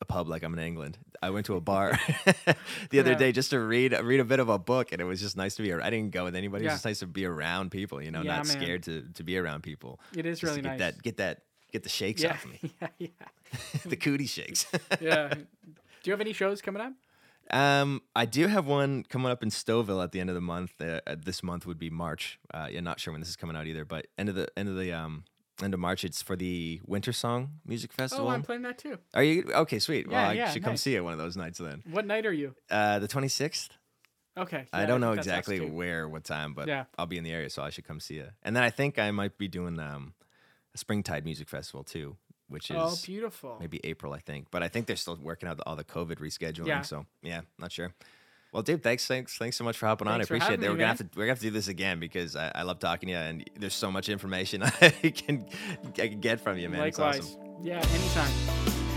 [0.00, 0.98] a pub like I'm in England.
[1.22, 1.98] I went to a bar
[2.90, 3.16] the other Yeah.
[3.18, 5.54] day just to read read a bit of a book, and it was just nice
[5.56, 5.72] to be.
[5.72, 6.64] I didn't go with anybody.
[6.64, 6.72] It Yeah.
[6.72, 8.02] was just nice to be around people.
[8.02, 8.56] You know, Yeah, not man.
[8.60, 10.00] scared to to be around people.
[10.16, 10.94] It is Just really to get nice.
[10.94, 11.42] that get that
[11.72, 12.58] get the shakes off me.
[12.80, 13.08] yeah, yeah.
[13.84, 14.66] the cootie shakes.
[15.00, 15.34] yeah.
[15.34, 16.92] Do you have any shows coming up?
[17.52, 20.72] Um, I do have one coming up in Stouffville at the end of the month.
[20.80, 22.38] Uh, uh, this month would be March.
[22.54, 24.68] Uh, yeah, not sure when this is coming out either, but end of the end
[24.68, 25.24] of the um
[25.62, 26.04] end of March.
[26.04, 28.26] It's for the Winter Song Music Festival.
[28.26, 28.98] Oh, I'm playing that too.
[29.14, 29.78] Are you okay?
[29.78, 30.06] Sweet.
[30.08, 31.82] Yeah, well, I yeah, should come see you one of those nights then.
[31.90, 32.54] What night are you?
[32.70, 33.70] Uh, the twenty sixth.
[34.38, 34.66] Okay.
[34.72, 36.84] I don't know us exactly where, what time, but Yeah.
[36.96, 38.28] I'll be in the area, so I should come see you.
[38.42, 40.14] And then I think I might be doing um
[40.74, 42.16] a Springtide Music Festival too,
[42.48, 43.56] which is Oh, beautiful.
[43.60, 44.46] maybe April, I think.
[44.50, 46.68] But I think they're still working out the, all the COVID rescheduling.
[46.68, 46.82] Yeah.
[46.82, 47.92] So yeah, not sure.
[48.52, 50.20] Well, dude, thanks, thanks, thanks so much for hopping on.
[50.20, 50.60] I appreciate it.
[50.60, 50.88] me, We're gonna man.
[50.88, 53.12] have to we're gonna have to do this again because I, I love talking to
[53.12, 55.46] you, and there's so much information I can
[55.98, 56.80] I can get from you, man.
[56.80, 57.18] Likewise.
[57.18, 57.56] It's awesome.
[57.62, 58.32] Yeah, anytime.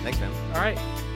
[0.03, 0.31] Thanks, man.
[0.55, 1.12] All right.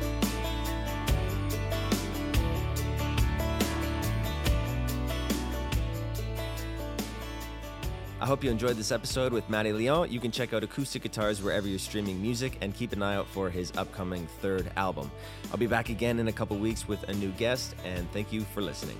[8.28, 10.12] Hope you enjoyed this episode with Mattie Leon.
[10.12, 13.26] You can check out acoustic guitars wherever you're streaming music and keep an eye out
[13.28, 15.10] for his upcoming third album.
[15.50, 18.42] I'll be back again in a couple weeks with a new guest, and thank you
[18.42, 18.98] for listening.